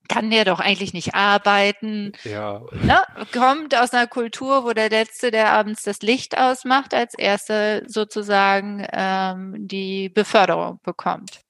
kann 0.08 0.30
der 0.30 0.44
doch 0.44 0.60
eigentlich 0.60 0.92
nicht 0.92 1.14
arbeiten. 1.14 2.12
Ja. 2.24 2.62
Ne? 2.72 3.02
Kommt 3.32 3.74
aus 3.74 3.92
einer 3.92 4.06
Kultur, 4.06 4.64
wo 4.64 4.72
der 4.72 4.90
Letzte, 4.90 5.30
der 5.30 5.52
abends 5.52 5.82
das 5.82 6.00
Licht 6.02 6.36
ausmacht, 6.36 6.94
als 6.94 7.14
Erster 7.14 7.82
sozusagen 7.88 8.86
ähm, 8.92 9.54
die 9.58 10.08
Beförderung 10.10 10.80
bekommt. 10.82 11.43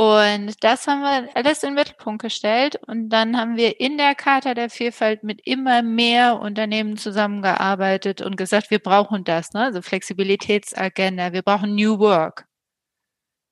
Und 0.00 0.64
das 0.64 0.86
haben 0.86 1.02
wir 1.02 1.28
alles 1.36 1.62
in 1.62 1.70
den 1.70 1.74
Mittelpunkt 1.74 2.22
gestellt. 2.22 2.76
Und 2.86 3.10
dann 3.10 3.36
haben 3.36 3.58
wir 3.58 3.80
in 3.80 3.98
der 3.98 4.14
Charta 4.14 4.54
der 4.54 4.70
Vielfalt 4.70 5.24
mit 5.24 5.42
immer 5.46 5.82
mehr 5.82 6.40
Unternehmen 6.40 6.96
zusammengearbeitet 6.96 8.22
und 8.22 8.36
gesagt, 8.38 8.70
wir 8.70 8.78
brauchen 8.78 9.24
das, 9.24 9.52
ne? 9.52 9.64
also 9.64 9.82
Flexibilitätsagenda, 9.82 11.34
wir 11.34 11.42
brauchen 11.42 11.74
New 11.74 11.98
Work. 11.98 12.46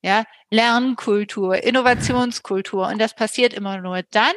ja, 0.03 0.25
Lernkultur, 0.51 1.63
Innovationskultur. 1.63 2.89
Und 2.89 2.99
das 2.99 3.15
passiert 3.15 3.53
immer 3.55 3.79
nur 3.81 4.03
dann, 4.11 4.33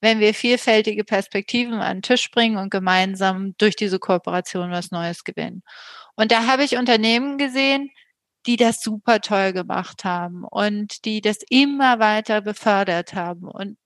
wenn 0.00 0.20
wir 0.20 0.34
vielfältige 0.34 1.04
Perspektiven 1.04 1.74
an 1.74 1.98
den 1.98 2.02
Tisch 2.02 2.30
bringen 2.30 2.56
und 2.58 2.70
gemeinsam 2.70 3.54
durch 3.58 3.76
diese 3.76 3.98
Kooperation 3.98 4.70
was 4.70 4.90
Neues 4.90 5.24
gewinnen. 5.24 5.62
Und 6.16 6.32
da 6.32 6.46
habe 6.46 6.64
ich 6.64 6.76
Unternehmen 6.76 7.38
gesehen, 7.38 7.90
die 8.46 8.56
das 8.56 8.80
super 8.80 9.20
toll 9.20 9.52
gemacht 9.52 10.04
haben 10.04 10.44
und 10.44 11.04
die 11.04 11.20
das 11.20 11.38
immer 11.48 11.98
weiter 11.98 12.40
befördert 12.40 13.14
haben. 13.14 13.48
Und 13.48 13.78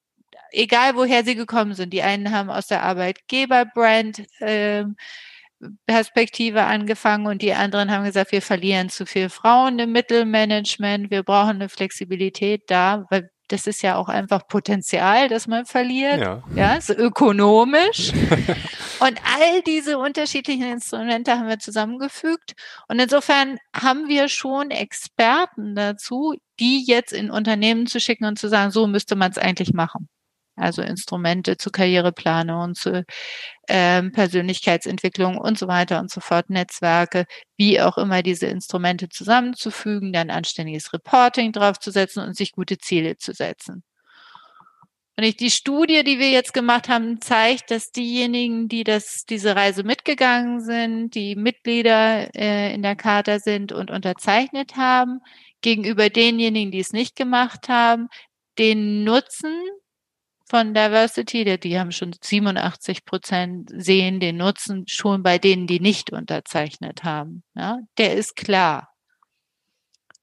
egal 0.51 0.97
woher 0.97 1.25
sie 1.25 1.35
gekommen 1.35 1.75
sind, 1.75 1.93
die 1.93 2.03
einen 2.03 2.33
haben 2.33 2.51
aus 2.51 2.67
der 2.67 2.83
Arbeitgeberbrand 2.83 4.27
äh, 4.41 4.85
Perspektive 5.87 6.65
angefangen 6.65 7.27
und 7.27 7.43
die 7.43 7.53
anderen 7.53 7.91
haben 7.91 8.05
gesagt, 8.05 8.31
wir 8.31 8.43
verlieren 8.43 8.91
zu 8.91 9.07
viel 9.07 9.29
Frauen 9.29 9.79
im 9.81 9.91
Mittelmanagement, 9.93 11.11
wir 11.11 11.25
brauchen 11.25 11.57
eine 11.57 11.69
Flexibilität 11.69 12.71
da, 12.71 13.07
weil 13.11 13.31
das 13.49 13.67
ist 13.67 13.83
ja 13.83 13.97
auch 13.97 14.09
einfach 14.09 14.47
Potenzial, 14.47 15.29
das 15.29 15.47
man 15.47 15.67
verliert. 15.67 16.21
Ja, 16.21 16.43
ja 16.55 16.81
so 16.81 16.93
ökonomisch. 16.95 18.13
und 19.01 19.21
all 19.25 19.63
diese 19.67 19.99
unterschiedlichen 19.99 20.65
Instrumente 20.65 21.33
haben 21.33 21.49
wir 21.49 21.59
zusammengefügt. 21.59 22.55
Und 22.89 23.01
insofern 23.01 23.59
haben 23.75 24.09
wir 24.09 24.29
schon 24.29 24.71
Experten 24.71 25.75
dazu, 25.75 26.35
die 26.61 26.85
jetzt 26.87 27.13
in 27.13 27.31
Unternehmen 27.31 27.87
zu 27.87 28.01
schicken 28.01 28.25
und 28.25 28.39
zu 28.39 28.49
sagen, 28.49 28.71
so 28.71 28.87
müsste 28.87 29.17
man 29.17 29.31
es 29.31 29.39
eigentlich 29.39 29.73
machen 29.73 30.09
also 30.59 30.83
Instrumente 30.83 31.57
zur 31.57 31.73
Karriereplanung 31.73 32.75
zur 32.75 33.05
ähm, 33.69 34.13
Persönlichkeitsentwicklung 34.13 35.39
und 35.39 35.59
so 35.59 35.69
weiter 35.69 36.01
und 36.01 36.11
so 36.11 36.21
fort, 36.21 36.51
Netzwerke, 36.51 37.27
wie 37.57 37.81
auch 37.81 37.99
immer 37.99 38.23
diese 38.23 38.47
Instrumente 38.47 39.09
zusammenzufügen, 39.09 40.13
dann 40.13 40.31
anständiges 40.31 40.93
Reporting 40.93 41.53
draufzusetzen 41.53 42.23
und 42.25 42.37
sich 42.37 42.53
gute 42.53 42.79
Ziele 42.79 43.17
zu 43.17 43.33
setzen. 43.33 43.83
Und 45.19 45.25
ich, 45.25 45.37
die 45.37 45.51
Studie, 45.51 46.05
die 46.05 46.21
wir 46.21 46.31
jetzt 46.31 46.55
gemacht 46.55 46.89
haben, 46.89 47.21
zeigt, 47.21 47.73
dass 47.73 47.91
diejenigen, 47.91 48.69
die 48.69 48.85
das, 48.85 49.25
diese 49.29 49.57
Reise 49.57 49.83
mitgegangen 49.83 50.61
sind, 50.61 51.17
die 51.17 51.35
Mitglieder 51.35 52.33
äh, 52.37 52.73
in 52.73 52.83
der 52.83 52.95
Charta 52.95 53.41
sind 53.41 53.73
und 53.73 53.91
unterzeichnet 53.91 54.77
haben, 54.77 55.19
gegenüber 55.61 56.09
denjenigen, 56.09 56.71
die 56.71 56.79
es 56.79 56.93
nicht 56.93 57.17
gemacht 57.17 57.69
haben, 57.69 58.07
den 58.59 59.03
Nutzen 59.03 59.53
von 60.49 60.75
Diversity, 60.75 61.59
die 61.59 61.79
haben 61.79 61.93
schon 61.93 62.15
87 62.21 63.05
Prozent 63.05 63.71
sehen 63.75 64.21
den 64.21 64.39
Nutzen 64.39 64.85
schon 64.89 65.23
bei 65.23 65.39
denen, 65.39 65.67
die 65.67 65.81
nicht 65.81 66.13
unterzeichnet 66.13 67.05
haben. 67.05 67.43
Ja, 67.55 67.79
der 67.99 68.15
ist 68.15 68.37
klar. 68.37 68.89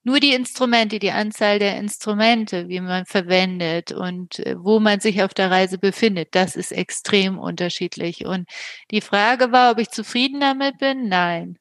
Nur 0.07 0.19
die 0.19 0.33
Instrumente, 0.35 0.99
die 0.99 1.09
Anzahl 1.11 1.57
der 1.57 1.77
Instrumente, 1.77 2.67
wie 2.67 2.79
man 2.79 3.07
verwendet 3.07 3.91
und 3.91 4.37
äh, 4.37 4.55
wo 4.55 4.79
man 4.79 4.99
sich 4.99 5.23
auf 5.23 5.33
der 5.33 5.49
Reise 5.49 5.79
befindet, 5.79 6.35
das 6.35 6.55
ist 6.55 6.71
extrem 6.71 7.39
unterschiedlich. 7.39 8.23
Und 8.23 8.47
die 8.91 9.01
Frage 9.01 9.51
war, 9.51 9.71
ob 9.71 9.79
ich 9.79 9.89
zufrieden 9.89 10.39
damit 10.39 10.77
bin? 10.77 11.07
Nein. 11.07 11.57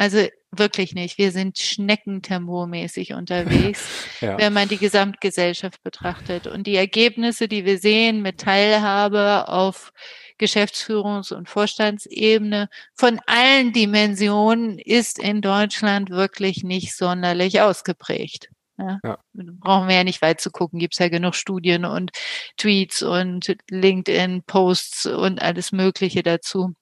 Also 0.00 0.26
wirklich 0.50 0.94
nicht. 0.94 1.18
Wir 1.18 1.30
sind 1.30 1.58
schneckentempomäßig 1.58 3.12
unterwegs, 3.12 3.86
ja. 4.22 4.38
wenn 4.38 4.54
man 4.54 4.66
die 4.66 4.78
Gesamtgesellschaft 4.78 5.82
betrachtet. 5.82 6.46
Und 6.46 6.66
die 6.66 6.76
Ergebnisse, 6.76 7.48
die 7.48 7.66
wir 7.66 7.76
sehen 7.76 8.22
mit 8.22 8.38
Teilhabe 8.38 9.46
auf 9.48 9.92
Geschäftsführungs- 10.40 11.34
und 11.34 11.50
Vorstandsebene 11.50 12.70
von 12.94 13.20
allen 13.26 13.74
Dimensionen 13.74 14.78
ist 14.78 15.18
in 15.18 15.42
Deutschland 15.42 16.08
wirklich 16.08 16.64
nicht 16.64 16.96
sonderlich 16.96 17.60
ausgeprägt. 17.60 18.48
Ja. 18.78 19.00
ja. 19.04 19.18
Brauchen 19.34 19.88
wir 19.88 19.96
ja 19.96 20.04
nicht 20.04 20.22
weit 20.22 20.40
zu 20.40 20.50
gucken, 20.50 20.78
gibt 20.78 20.94
es 20.94 20.98
ja 20.98 21.10
genug 21.10 21.34
Studien 21.34 21.84
und 21.84 22.12
Tweets 22.56 23.02
und 23.02 23.54
LinkedIn-Posts 23.68 25.04
und 25.06 25.42
alles 25.42 25.72
Mögliche 25.72 26.22
dazu, 26.22 26.72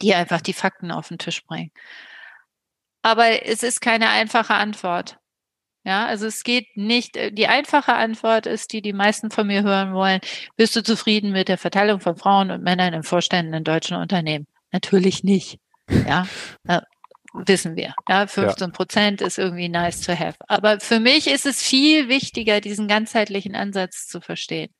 die 0.00 0.14
einfach 0.14 0.40
die 0.40 0.52
Fakten 0.52 0.92
auf 0.92 1.08
den 1.08 1.18
Tisch 1.18 1.44
bringen. 1.44 1.72
Aber 3.06 3.46
es 3.46 3.62
ist 3.62 3.80
keine 3.80 4.08
einfache 4.08 4.54
Antwort. 4.54 5.20
Ja, 5.84 6.06
also 6.06 6.26
es 6.26 6.42
geht 6.42 6.76
nicht, 6.76 7.16
äh, 7.16 7.30
die 7.30 7.46
einfache 7.46 7.94
Antwort 7.94 8.46
ist, 8.46 8.72
die 8.72 8.82
die 8.82 8.92
meisten 8.92 9.30
von 9.30 9.46
mir 9.46 9.62
hören 9.62 9.94
wollen, 9.94 10.18
bist 10.56 10.74
du 10.74 10.82
zufrieden 10.82 11.30
mit 11.30 11.46
der 11.46 11.56
Verteilung 11.56 12.00
von 12.00 12.16
Frauen 12.16 12.50
und 12.50 12.64
Männern 12.64 12.94
in 12.94 13.04
Vorständen 13.04 13.54
in 13.54 13.62
deutschen 13.62 13.96
Unternehmen? 13.96 14.48
Natürlich 14.72 15.22
nicht. 15.22 15.60
Ja, 16.08 16.26
äh, 16.66 16.80
wissen 17.32 17.76
wir. 17.76 17.94
Ja, 18.08 18.26
15 18.26 18.72
Prozent 18.72 19.20
ja. 19.20 19.28
ist 19.28 19.38
irgendwie 19.38 19.68
nice 19.68 20.00
to 20.00 20.18
have. 20.18 20.34
Aber 20.48 20.80
für 20.80 20.98
mich 20.98 21.28
ist 21.28 21.46
es 21.46 21.62
viel 21.62 22.08
wichtiger, 22.08 22.60
diesen 22.60 22.88
ganzheitlichen 22.88 23.54
Ansatz 23.54 24.08
zu 24.08 24.20
verstehen. 24.20 24.74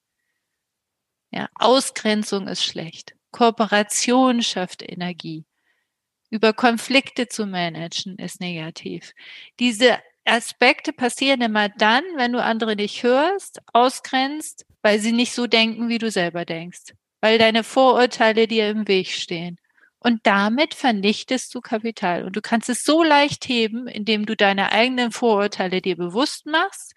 Ja, 1.30 1.48
Ausgrenzung 1.54 2.48
ist 2.48 2.64
schlecht. 2.64 3.14
Kooperation 3.30 4.42
schafft 4.42 4.82
Energie 4.82 5.44
über 6.30 6.52
Konflikte 6.52 7.28
zu 7.28 7.46
managen, 7.46 8.16
ist 8.18 8.40
negativ. 8.40 9.12
Diese 9.60 9.98
Aspekte 10.24 10.92
passieren 10.92 11.40
immer 11.40 11.68
dann, 11.68 12.02
wenn 12.16 12.32
du 12.32 12.42
andere 12.42 12.76
nicht 12.76 13.02
hörst, 13.02 13.60
ausgrenzt, 13.72 14.66
weil 14.82 14.98
sie 14.98 15.12
nicht 15.12 15.32
so 15.32 15.46
denken, 15.46 15.88
wie 15.88 15.98
du 15.98 16.10
selber 16.10 16.44
denkst, 16.44 16.94
weil 17.20 17.38
deine 17.38 17.64
Vorurteile 17.64 18.48
dir 18.48 18.68
im 18.68 18.88
Weg 18.88 19.08
stehen. 19.08 19.58
Und 19.98 20.20
damit 20.24 20.74
vernichtest 20.74 21.54
du 21.54 21.60
Kapital. 21.60 22.24
Und 22.24 22.36
du 22.36 22.40
kannst 22.40 22.68
es 22.68 22.84
so 22.84 23.02
leicht 23.02 23.48
heben, 23.48 23.88
indem 23.88 24.26
du 24.26 24.36
deine 24.36 24.70
eigenen 24.70 25.10
Vorurteile 25.10 25.80
dir 25.80 25.96
bewusst 25.96 26.46
machst, 26.46 26.94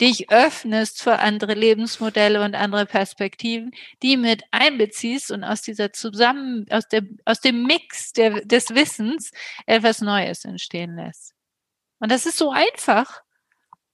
dich 0.00 0.30
öffnest 0.30 1.02
für 1.02 1.18
andere 1.18 1.54
Lebensmodelle 1.54 2.42
und 2.42 2.54
andere 2.54 2.86
Perspektiven, 2.86 3.72
die 4.02 4.16
mit 4.16 4.44
einbeziehst 4.50 5.30
und 5.30 5.44
aus 5.44 5.62
dieser 5.62 5.92
zusammen, 5.92 6.66
aus 6.70 6.88
der, 6.88 7.02
aus 7.24 7.40
dem 7.40 7.64
Mix 7.64 8.12
der, 8.12 8.44
des 8.44 8.70
Wissens 8.74 9.30
etwas 9.66 10.00
Neues 10.00 10.44
entstehen 10.44 10.96
lässt. 10.96 11.34
Und 11.98 12.10
das 12.10 12.26
ist 12.26 12.38
so 12.38 12.50
einfach, 12.50 13.22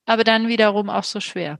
aber 0.05 0.23
dann 0.23 0.47
wiederum 0.47 0.89
auch 0.89 1.03
so 1.03 1.19
schwer. 1.19 1.59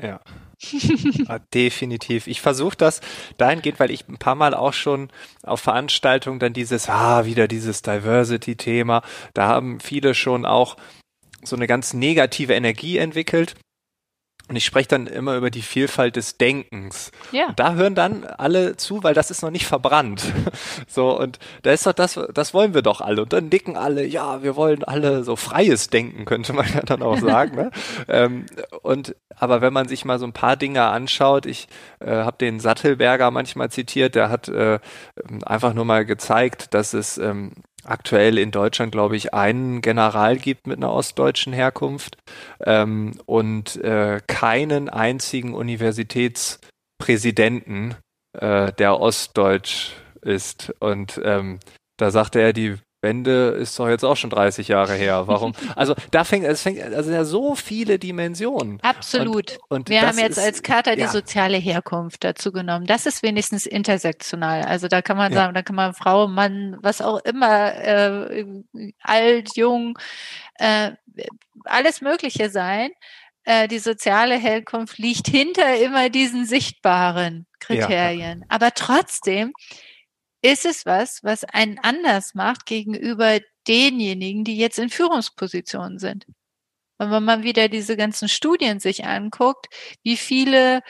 Ja. 0.00 0.20
ja 0.60 1.38
definitiv. 1.52 2.26
Ich 2.26 2.40
versuche 2.40 2.76
das 2.76 3.00
dahingehend, 3.36 3.78
weil 3.78 3.90
ich 3.90 4.08
ein 4.08 4.18
paar 4.18 4.34
Mal 4.34 4.54
auch 4.54 4.72
schon 4.72 5.10
auf 5.42 5.60
Veranstaltungen 5.60 6.38
dann 6.38 6.54
dieses, 6.54 6.88
ah, 6.88 7.26
wieder 7.26 7.46
dieses 7.46 7.82
Diversity-Thema, 7.82 9.02
da 9.34 9.46
haben 9.46 9.80
viele 9.80 10.14
schon 10.14 10.46
auch 10.46 10.76
so 11.42 11.56
eine 11.56 11.66
ganz 11.66 11.92
negative 11.92 12.54
Energie 12.54 12.96
entwickelt. 12.96 13.54
Und 14.48 14.54
ich 14.54 14.64
spreche 14.64 14.88
dann 14.88 15.06
immer 15.08 15.36
über 15.36 15.50
die 15.50 15.62
Vielfalt 15.62 16.14
des 16.14 16.38
Denkens. 16.38 17.10
Ja. 17.32 17.48
Und 17.48 17.58
da 17.58 17.74
hören 17.74 17.96
dann 17.96 18.24
alle 18.24 18.76
zu, 18.76 19.02
weil 19.02 19.12
das 19.12 19.30
ist 19.30 19.42
noch 19.42 19.50
nicht 19.50 19.66
verbrannt. 19.66 20.22
So, 20.88 21.18
und 21.18 21.38
da 21.62 21.72
ist 21.72 21.86
doch 21.86 21.92
das, 21.92 22.18
das 22.32 22.54
wollen 22.54 22.72
wir 22.72 22.82
doch 22.82 23.00
alle. 23.00 23.22
Und 23.22 23.32
dann 23.32 23.48
nicken 23.48 23.76
alle, 23.76 24.04
ja, 24.06 24.42
wir 24.42 24.56
wollen 24.56 24.84
alle 24.84 25.24
so 25.24 25.36
freies 25.36 25.90
Denken, 25.90 26.24
könnte 26.24 26.52
man 26.52 26.66
ja 26.74 26.80
dann 26.80 27.02
auch 27.02 27.18
sagen. 27.18 27.56
ne? 27.56 27.70
ähm, 28.08 28.46
und 28.82 29.14
aber 29.36 29.60
wenn 29.60 29.72
man 29.72 29.88
sich 29.88 30.04
mal 30.04 30.18
so 30.18 30.26
ein 30.26 30.32
paar 30.32 30.56
Dinge 30.56 30.84
anschaut, 30.84 31.46
ich 31.46 31.68
äh, 32.00 32.10
habe 32.10 32.38
den 32.38 32.60
Sattelberger 32.60 33.30
manchmal 33.30 33.70
zitiert, 33.70 34.14
der 34.14 34.30
hat 34.30 34.48
äh, 34.48 34.78
einfach 35.44 35.74
nur 35.74 35.84
mal 35.84 36.04
gezeigt, 36.04 36.72
dass 36.72 36.94
es 36.94 37.18
ähm, 37.18 37.52
aktuell 37.86 38.38
in 38.38 38.50
Deutschland, 38.50 38.90
glaube 38.92 39.16
ich, 39.16 39.32
einen 39.34 39.80
General 39.80 40.36
gibt 40.36 40.66
mit 40.66 40.76
einer 40.78 40.92
ostdeutschen 40.92 41.52
Herkunft 41.52 42.18
ähm, 42.64 43.12
und 43.26 43.76
äh, 43.76 44.20
keinen 44.26 44.88
einzigen 44.88 45.54
Universitätspräsidenten, 45.54 47.94
äh, 48.38 48.72
der 48.72 49.00
ostdeutsch 49.00 49.92
ist. 50.22 50.74
Und 50.80 51.20
ähm, 51.24 51.60
da 51.96 52.10
sagte 52.10 52.40
er, 52.40 52.52
die 52.52 52.74
Wende 53.06 53.50
ist 53.60 53.78
doch 53.78 53.88
jetzt 53.88 54.04
auch 54.04 54.16
schon 54.16 54.30
30 54.30 54.66
Jahre 54.66 54.94
her. 54.94 55.26
Warum? 55.26 55.52
Also 55.76 55.94
da 56.10 56.24
fängt 56.24 56.44
es 56.44 56.62
fängt 56.62 56.82
also 56.82 57.10
ja 57.12 57.24
so 57.24 57.54
viele 57.54 57.98
Dimensionen. 57.98 58.78
Absolut. 58.82 59.58
Und, 59.68 59.80
und 59.80 59.88
wir 59.90 60.02
haben 60.02 60.18
jetzt 60.18 60.38
ist, 60.38 60.44
als 60.44 60.62
Charta 60.62 60.90
ja. 60.90 60.96
die 60.96 61.06
soziale 61.06 61.58
Herkunft 61.58 62.24
dazu 62.24 62.50
genommen. 62.50 62.86
Das 62.86 63.04
ist 63.06 63.22
wenigstens 63.22 63.66
intersektional. 63.66 64.62
Also 64.62 64.88
da 64.88 65.02
kann 65.02 65.16
man 65.16 65.32
ja. 65.32 65.38
sagen, 65.38 65.54
da 65.54 65.62
kann 65.62 65.76
man 65.76 65.94
Frau, 65.94 66.28
Mann, 66.28 66.76
was 66.80 67.00
auch 67.00 67.20
immer, 67.24 67.74
äh, 67.74 68.44
alt, 69.02 69.56
jung, 69.56 69.98
äh, 70.54 70.92
alles 71.64 72.00
Mögliche 72.00 72.50
sein. 72.50 72.90
Äh, 73.44 73.68
die 73.68 73.78
soziale 73.78 74.36
Herkunft 74.36 74.98
liegt 74.98 75.28
hinter 75.28 75.76
immer 75.76 76.10
diesen 76.10 76.46
sichtbaren 76.46 77.46
Kriterien. 77.60 78.40
Ja. 78.40 78.46
Aber 78.48 78.72
trotzdem 78.74 79.52
ist 80.52 80.64
es 80.64 80.86
was, 80.86 81.22
was 81.24 81.44
einen 81.44 81.78
anders 81.78 82.34
macht 82.34 82.66
gegenüber 82.66 83.40
denjenigen, 83.66 84.44
die 84.44 84.56
jetzt 84.56 84.78
in 84.78 84.90
Führungspositionen 84.90 85.98
sind. 85.98 86.26
Und 86.98 87.10
wenn 87.10 87.24
man 87.24 87.42
wieder 87.42 87.68
diese 87.68 87.96
ganzen 87.96 88.28
Studien 88.28 88.80
sich 88.80 89.04
anguckt, 89.04 89.66
wie 90.02 90.16
viele 90.16 90.82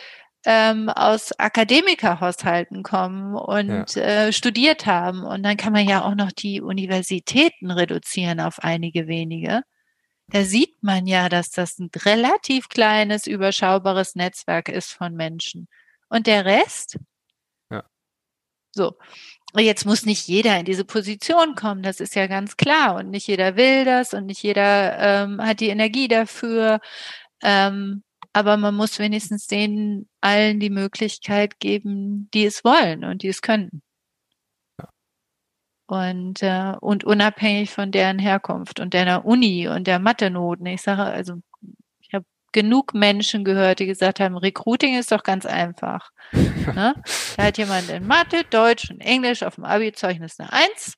ähm, 0.45 0.89
aus 0.89 1.33
Akademikerhaushalten 1.39 2.85
kommen 2.85 3.35
und 3.35 3.97
ja. 3.97 4.03
äh, 4.03 4.33
studiert 4.33 4.87
haben. 4.87 5.25
Und 5.25 5.43
dann 5.43 5.57
kann 5.57 5.73
man 5.73 5.89
ja 5.89 6.05
auch 6.05 6.15
noch 6.15 6.31
die 6.31 6.61
Universitäten 6.61 7.73
reduzieren 7.73 8.41
auf 8.41 8.61
einige 8.63 9.09
wenige. 9.09 9.63
da 10.29 10.45
sieht 10.45 10.83
man 10.83 11.07
ja, 11.07 11.29
dass 11.29 11.51
das 11.51 11.79
ein 11.79 11.91
relativ 12.05 12.69
kleines, 12.69 13.27
überschaubares 13.27 14.15
Netzwerk 14.17 14.69
ist 14.69 14.93
von 14.93 15.15
Menschen. 15.15 15.69
Und 16.09 16.27
der 16.27 16.45
Rest? 16.45 16.99
So. 18.77 18.97
Jetzt 19.57 19.87
muss 19.87 20.05
nicht 20.07 20.29
jeder 20.29 20.59
in 20.61 20.67
diese 20.67 20.85
Position 20.85 21.55
kommen, 21.55 21.83
das 21.83 22.01
ist 22.01 22.15
ja 22.15 22.27
ganz 22.27 22.57
klar. 22.59 22.97
Und 22.97 23.11
nicht 23.11 23.27
jeder 23.27 23.57
will 23.57 23.85
das 23.87 24.13
und 24.15 24.27
nicht 24.27 24.43
jeder 24.43 24.99
ähm, 24.99 25.41
hat 25.43 25.61
die 25.61 25.69
Energie 25.69 26.09
dafür. 26.09 26.81
Ähm, 27.43 28.03
aber 28.35 28.59
man 28.59 28.75
muss 28.77 28.99
wenigstens 28.99 29.47
denen 29.47 30.09
allen 30.21 30.61
die 30.61 30.71
Möglichkeit 30.71 31.59
geben, 31.61 32.29
die 32.35 32.45
es 32.45 32.65
wollen 32.65 33.05
und 33.05 33.23
die 33.23 33.29
es 33.29 33.41
können. 33.43 33.83
Und, 35.89 36.43
äh, 36.43 36.75
und 36.81 37.05
unabhängig 37.05 37.71
von 37.71 37.93
deren 37.93 38.19
Herkunft 38.19 38.81
und 38.81 38.93
der 38.93 39.25
Uni 39.25 39.69
und 39.69 39.87
der 39.87 40.01
Mathe-Noten. 40.01 40.67
Ich 40.67 40.83
sage, 40.83 41.05
also 41.05 41.37
genug 42.57 42.95
Menschen 42.95 43.45
gehört, 43.45 43.81
die 43.81 43.87
gesagt 43.87 44.19
haben, 44.19 44.35
Recruiting 44.35 44.99
ist 44.99 45.13
doch 45.13 45.23
ganz 45.23 45.45
einfach. 45.45 46.11
ne? 46.33 46.95
Da 47.37 47.43
hat 47.43 47.59
jemand 47.59 47.91
in 47.91 48.07
Mathe, 48.07 48.45
Deutsch 48.49 48.91
und 48.91 49.03
Englisch 49.03 49.43
auf 49.43 49.57
dem 49.57 49.65
Abi-Zeugnis 49.65 50.41
eine 50.41 50.51
Eins 50.51 50.95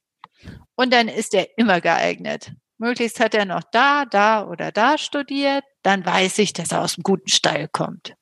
und 0.76 0.92
dann 0.92 1.08
ist 1.08 1.34
er 1.34 1.58
immer 1.58 1.80
geeignet. 1.80 2.52
Möglichst 2.78 3.18
hat 3.18 3.34
er 3.34 3.44
noch 3.44 3.64
da, 3.72 4.04
da 4.04 4.46
oder 4.46 4.70
da 4.70 4.98
studiert, 4.98 5.64
dann 5.82 6.06
weiß 6.06 6.38
ich, 6.38 6.52
dass 6.52 6.70
er 6.70 6.80
aus 6.80 6.96
einem 6.96 7.02
guten 7.02 7.28
Stall 7.28 7.66
kommt. 7.66 8.14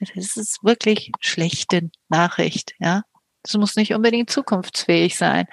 Das 0.00 0.36
ist 0.36 0.58
wirklich 0.64 1.12
schlechte 1.20 1.88
Nachricht, 2.08 2.74
ja. 2.80 3.02
Das 3.44 3.54
muss 3.58 3.76
nicht 3.76 3.92
unbedingt 3.92 4.30
zukunftsfähig 4.30 5.18
sein. 5.18 5.44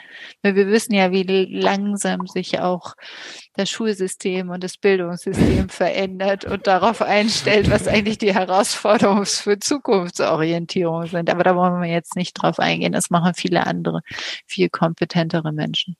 Weil 0.42 0.56
wir 0.56 0.68
wissen 0.68 0.94
ja, 0.94 1.12
wie 1.12 1.24
langsam 1.24 2.26
sich 2.26 2.60
auch 2.60 2.96
das 3.56 3.70
Schulsystem 3.70 4.50
und 4.50 4.64
das 4.64 4.78
Bildungssystem 4.78 5.68
verändert 5.70 6.46
und 6.46 6.68
darauf 6.68 7.02
einstellt, 7.02 7.70
was 7.70 7.89
eigentlich 7.89 8.18
die 8.18 8.34
Herausforderungen 8.34 9.26
für 9.26 9.60
Zukunftsorientierung 9.60 11.08
sind. 11.08 11.30
Aber 11.30 11.44
da 11.44 11.54
wollen 11.56 11.82
wir 11.82 11.89
jetzt 11.89 12.16
nicht 12.16 12.34
drauf 12.34 12.60
eingehen. 12.60 12.94
Das 12.94 13.10
machen 13.10 13.34
viele 13.36 13.68
andere, 13.68 14.02
viel 14.48 14.70
kompetentere 14.70 15.52
Menschen. 15.52 15.98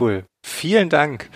Cool. 0.00 0.24
Vielen 0.42 0.88
Dank 0.88 1.28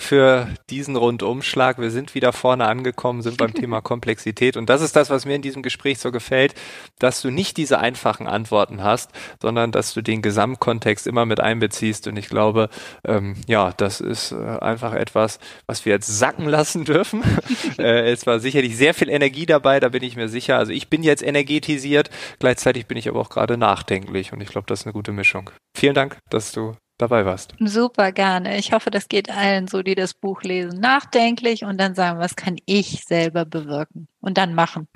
für 0.00 0.48
diesen 0.70 0.96
Rundumschlag. 0.96 1.78
Wir 1.78 1.90
sind 1.90 2.14
wieder 2.14 2.32
vorne 2.32 2.66
angekommen, 2.66 3.22
sind 3.22 3.36
beim 3.36 3.52
Thema 3.52 3.80
Komplexität. 3.82 4.56
Und 4.56 4.70
das 4.70 4.80
ist 4.80 4.96
das, 4.96 5.10
was 5.10 5.26
mir 5.26 5.34
in 5.34 5.42
diesem 5.42 5.62
Gespräch 5.62 5.98
so 5.98 6.10
gefällt, 6.10 6.54
dass 6.98 7.20
du 7.20 7.30
nicht 7.30 7.56
diese 7.56 7.78
einfachen 7.78 8.26
Antworten 8.26 8.82
hast, 8.82 9.10
sondern 9.40 9.72
dass 9.72 9.92
du 9.92 10.02
den 10.02 10.22
Gesamtkontext 10.22 11.06
immer 11.06 11.26
mit 11.26 11.40
einbeziehst. 11.40 12.06
Und 12.06 12.16
ich 12.16 12.28
glaube, 12.28 12.70
ähm, 13.04 13.36
ja, 13.46 13.72
das 13.76 14.00
ist 14.00 14.32
äh, 14.32 14.36
einfach 14.36 14.94
etwas, 14.94 15.38
was 15.66 15.84
wir 15.84 15.92
jetzt 15.92 16.06
sacken 16.06 16.46
lassen 16.46 16.84
dürfen. 16.84 17.22
äh, 17.78 18.10
es 18.10 18.26
war 18.26 18.40
sicherlich 18.40 18.76
sehr 18.76 18.94
viel 18.94 19.10
Energie 19.10 19.46
dabei, 19.46 19.80
da 19.80 19.90
bin 19.90 20.02
ich 20.02 20.16
mir 20.16 20.28
sicher. 20.28 20.56
Also 20.56 20.72
ich 20.72 20.88
bin 20.88 21.02
jetzt 21.02 21.22
energetisiert, 21.22 22.10
gleichzeitig 22.38 22.86
bin 22.86 22.96
ich 22.96 23.08
aber 23.08 23.20
auch 23.20 23.30
gerade 23.30 23.58
nachdenklich. 23.58 24.32
Und 24.32 24.40
ich 24.40 24.48
glaube, 24.48 24.66
das 24.66 24.80
ist 24.80 24.86
eine 24.86 24.94
gute 24.94 25.12
Mischung. 25.12 25.50
Vielen 25.76 25.94
Dank, 25.94 26.18
dass 26.30 26.52
du 26.52 26.74
dabei 27.00 27.24
warst. 27.24 27.54
Super 27.58 28.12
gerne. 28.12 28.58
Ich 28.58 28.72
hoffe, 28.72 28.90
das 28.90 29.08
geht 29.08 29.30
allen 29.30 29.68
so, 29.68 29.82
die 29.82 29.94
das 29.94 30.14
Buch 30.14 30.42
lesen, 30.42 30.80
nachdenklich 30.80 31.64
und 31.64 31.78
dann 31.78 31.94
sagen, 31.94 32.18
was 32.18 32.36
kann 32.36 32.56
ich 32.66 33.04
selber 33.04 33.44
bewirken 33.44 34.08
und 34.20 34.38
dann 34.38 34.54
machen. 34.54 34.88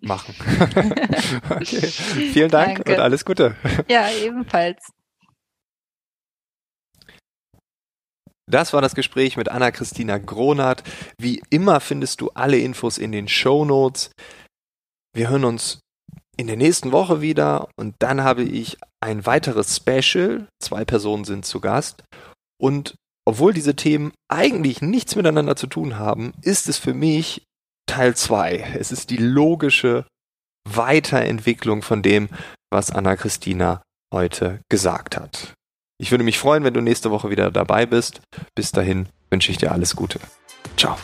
Machen. 0.00 0.34
okay. 1.50 1.86
Vielen 1.86 2.50
Dank 2.50 2.76
Danke. 2.76 2.94
und 2.94 3.00
alles 3.00 3.24
Gute. 3.24 3.56
Ja, 3.88 4.08
ebenfalls. 4.10 4.92
Das 8.46 8.74
war 8.74 8.82
das 8.82 8.94
Gespräch 8.94 9.38
mit 9.38 9.48
Anna-Christina 9.48 10.18
Gronert. 10.18 10.82
Wie 11.18 11.42
immer 11.48 11.80
findest 11.80 12.20
du 12.20 12.30
alle 12.34 12.58
Infos 12.58 12.98
in 12.98 13.10
den 13.10 13.26
Show 13.26 13.64
Notes. 13.64 14.10
Wir 15.14 15.30
hören 15.30 15.44
uns 15.44 15.80
in 16.36 16.46
der 16.46 16.56
nächsten 16.56 16.92
Woche 16.92 17.20
wieder 17.20 17.68
und 17.76 17.94
dann 17.98 18.22
habe 18.22 18.42
ich 18.42 18.78
ein 19.00 19.26
weiteres 19.26 19.76
Special. 19.76 20.46
Zwei 20.60 20.84
Personen 20.84 21.24
sind 21.24 21.44
zu 21.44 21.60
Gast 21.60 22.04
und 22.60 22.94
obwohl 23.26 23.52
diese 23.54 23.74
Themen 23.74 24.12
eigentlich 24.28 24.82
nichts 24.82 25.16
miteinander 25.16 25.56
zu 25.56 25.66
tun 25.66 25.98
haben, 25.98 26.34
ist 26.42 26.68
es 26.68 26.78
für 26.78 26.94
mich 26.94 27.42
Teil 27.86 28.14
2. 28.14 28.74
Es 28.78 28.92
ist 28.92 29.10
die 29.10 29.16
logische 29.16 30.06
Weiterentwicklung 30.68 31.82
von 31.82 32.02
dem, 32.02 32.28
was 32.70 32.90
Anna-Christina 32.90 33.82
heute 34.12 34.60
gesagt 34.70 35.16
hat. 35.16 35.54
Ich 35.98 36.10
würde 36.10 36.24
mich 36.24 36.38
freuen, 36.38 36.64
wenn 36.64 36.74
du 36.74 36.80
nächste 36.80 37.10
Woche 37.10 37.30
wieder 37.30 37.50
dabei 37.50 37.86
bist. 37.86 38.20
Bis 38.54 38.72
dahin 38.72 39.08
wünsche 39.30 39.50
ich 39.50 39.58
dir 39.58 39.72
alles 39.72 39.96
Gute. 39.96 40.20
Ciao. 40.76 40.96